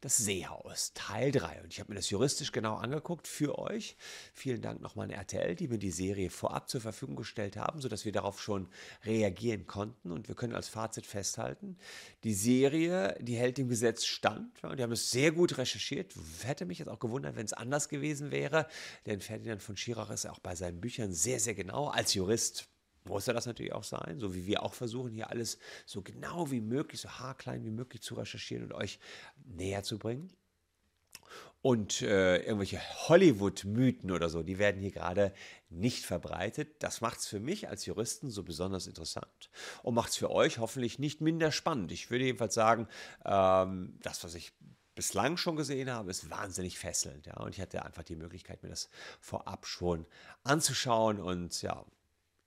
das 0.00 0.16
Seehaus, 0.16 0.92
Teil 0.94 1.30
3. 1.30 1.62
Und 1.62 1.72
ich 1.72 1.80
habe 1.80 1.90
mir 1.90 1.96
das 1.96 2.08
juristisch 2.10 2.52
genau 2.52 2.76
angeguckt 2.76 3.28
für 3.28 3.58
euch. 3.58 3.96
Vielen 4.32 4.62
Dank 4.62 4.80
nochmal 4.80 5.04
an 5.04 5.10
RTL, 5.10 5.54
die 5.54 5.68
mir 5.68 5.78
die 5.78 5.90
Serie 5.90 6.30
vorab 6.30 6.70
zur 6.70 6.80
Verfügung 6.80 7.16
gestellt 7.16 7.56
haben, 7.56 7.80
sodass 7.80 8.04
wir 8.04 8.12
darauf 8.12 8.40
schon 8.40 8.68
reagieren 9.04 9.66
konnten. 9.66 10.10
Und 10.10 10.28
wir 10.28 10.34
können 10.34 10.54
als 10.54 10.68
Fazit 10.68 11.06
festhalten, 11.06 11.76
die 12.24 12.34
Serie, 12.34 13.16
die 13.20 13.36
hält 13.36 13.58
dem 13.58 13.68
Gesetz 13.68 14.06
stand. 14.06 14.60
Ja, 14.62 14.74
die 14.74 14.82
haben 14.82 14.92
es 14.92 15.10
sehr 15.10 15.32
gut 15.32 15.58
recherchiert. 15.58 16.14
Hätte 16.42 16.64
mich 16.64 16.78
jetzt 16.78 16.88
auch 16.88 16.98
gewundert, 16.98 17.36
wenn 17.36 17.44
es 17.44 17.52
anders 17.52 17.88
gewesen 17.88 18.30
wäre. 18.30 18.66
Denn 19.04 19.20
Ferdinand 19.20 19.62
von 19.62 19.76
Schirach 19.76 20.10
ist 20.10 20.26
auch 20.26 20.38
bei 20.38 20.54
seinen 20.54 20.80
Büchern 20.80 21.12
sehr, 21.12 21.40
sehr 21.40 21.54
genau 21.54 21.88
als 21.88 22.14
Jurist 22.14 22.68
muss 23.04 23.28
er 23.28 23.34
das 23.34 23.46
natürlich 23.46 23.72
auch 23.72 23.84
sein, 23.84 24.18
so 24.18 24.34
wie 24.34 24.46
wir 24.46 24.62
auch 24.62 24.74
versuchen, 24.74 25.12
hier 25.12 25.30
alles 25.30 25.58
so 25.86 26.02
genau 26.02 26.50
wie 26.50 26.60
möglich, 26.60 27.00
so 27.00 27.08
haarklein 27.08 27.64
wie 27.64 27.70
möglich 27.70 28.02
zu 28.02 28.14
recherchieren 28.14 28.64
und 28.64 28.72
euch 28.72 28.98
näher 29.44 29.82
zu 29.82 29.98
bringen. 29.98 30.30
Und 31.62 32.00
äh, 32.00 32.38
irgendwelche 32.38 32.80
Hollywood-Mythen 33.08 34.10
oder 34.10 34.30
so, 34.30 34.42
die 34.42 34.58
werden 34.58 34.80
hier 34.80 34.92
gerade 34.92 35.34
nicht 35.68 36.06
verbreitet. 36.06 36.82
Das 36.82 37.02
macht 37.02 37.18
es 37.18 37.26
für 37.26 37.38
mich 37.38 37.68
als 37.68 37.84
Juristen 37.84 38.30
so 38.30 38.42
besonders 38.42 38.86
interessant 38.86 39.50
und 39.82 39.94
macht 39.94 40.10
es 40.10 40.16
für 40.16 40.30
euch 40.30 40.58
hoffentlich 40.58 40.98
nicht 40.98 41.20
minder 41.20 41.52
spannend. 41.52 41.92
Ich 41.92 42.10
würde 42.10 42.24
jedenfalls 42.24 42.54
sagen, 42.54 42.88
ähm, 43.26 43.98
das, 44.00 44.24
was 44.24 44.34
ich 44.34 44.52
bislang 44.94 45.36
schon 45.36 45.56
gesehen 45.56 45.90
habe, 45.90 46.10
ist 46.10 46.30
wahnsinnig 46.30 46.78
fesselnd. 46.78 47.26
Ja? 47.26 47.36
Und 47.38 47.54
ich 47.54 47.60
hatte 47.60 47.84
einfach 47.84 48.04
die 48.04 48.16
Möglichkeit, 48.16 48.62
mir 48.62 48.70
das 48.70 48.88
vorab 49.20 49.66
schon 49.66 50.06
anzuschauen 50.44 51.20
und 51.20 51.60
ja, 51.60 51.84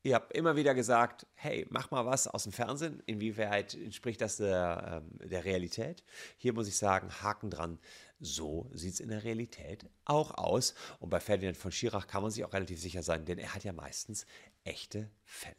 Ihr 0.05 0.15
habt 0.15 0.33
immer 0.33 0.57
wieder 0.57 0.75
gesagt, 0.75 1.25
hey, 1.33 1.65
mach 1.69 1.89
mal 1.89 2.05
was 2.05 2.27
aus 2.27 2.43
dem 2.43 2.51
Fernsehen. 2.51 3.01
Inwieweit 3.05 3.73
entspricht 3.73 4.19
das 4.19 4.35
der, 4.35 5.01
ähm, 5.01 5.29
der 5.29 5.45
Realität? 5.45 6.03
Hier 6.37 6.51
muss 6.51 6.67
ich 6.67 6.75
sagen, 6.75 7.09
Haken 7.21 7.49
dran. 7.49 7.79
So 8.19 8.69
sieht 8.73 8.95
es 8.95 8.99
in 8.99 9.07
der 9.07 9.23
Realität 9.23 9.85
auch 10.03 10.31
aus. 10.31 10.73
Und 10.99 11.09
bei 11.09 11.21
Ferdinand 11.21 11.55
von 11.55 11.71
Schirach 11.71 12.05
kann 12.05 12.21
man 12.21 12.31
sich 12.31 12.43
auch 12.43 12.51
relativ 12.51 12.81
sicher 12.81 13.01
sein, 13.01 13.23
denn 13.23 13.37
er 13.37 13.55
hat 13.55 13.63
ja 13.63 13.71
meistens 13.71 14.25
echte 14.65 15.09
Fälle. 15.23 15.55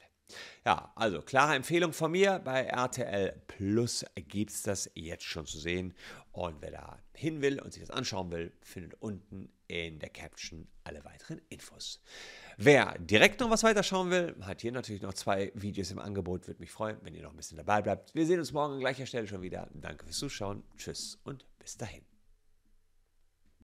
Ja, 0.64 0.92
also 0.94 1.22
klare 1.22 1.54
Empfehlung 1.54 1.94
von 1.94 2.10
mir. 2.10 2.38
Bei 2.38 2.64
RTL 2.64 3.42
Plus 3.46 4.04
gibt 4.14 4.50
es 4.50 4.62
das 4.62 4.90
jetzt 4.94 5.24
schon 5.24 5.46
zu 5.46 5.58
sehen. 5.58 5.94
Und 6.32 6.60
wer 6.60 6.70
da 6.70 6.98
hin 7.14 7.40
will 7.40 7.60
und 7.60 7.72
sich 7.72 7.82
das 7.82 7.90
anschauen 7.90 8.30
will, 8.30 8.52
findet 8.60 9.00
unten 9.00 9.50
in 9.68 9.98
der 9.98 10.10
Caption 10.10 10.68
alle 10.84 11.02
weiteren 11.04 11.40
Infos. 11.48 12.02
Wer 12.56 12.96
direkt 12.98 13.40
noch 13.40 13.50
was 13.50 13.62
weiter 13.62 13.82
schauen 13.82 14.10
will, 14.10 14.34
hat 14.42 14.60
hier 14.60 14.72
natürlich 14.72 15.02
noch 15.02 15.14
zwei 15.14 15.52
Videos 15.54 15.90
im 15.90 15.98
Angebot. 15.98 16.46
Würde 16.46 16.60
mich 16.60 16.70
freuen, 16.70 16.98
wenn 17.02 17.14
ihr 17.14 17.22
noch 17.22 17.30
ein 17.30 17.36
bisschen 17.36 17.58
dabei 17.58 17.82
bleibt. 17.82 18.14
Wir 18.14 18.26
sehen 18.26 18.38
uns 18.38 18.52
morgen 18.52 18.74
an 18.74 18.80
gleicher 18.80 19.06
Stelle 19.06 19.26
schon 19.26 19.42
wieder. 19.42 19.68
Danke 19.74 20.04
fürs 20.04 20.18
Zuschauen. 20.18 20.62
Tschüss 20.76 21.18
und 21.24 21.44
bis 21.58 21.76
dahin. 21.76 22.13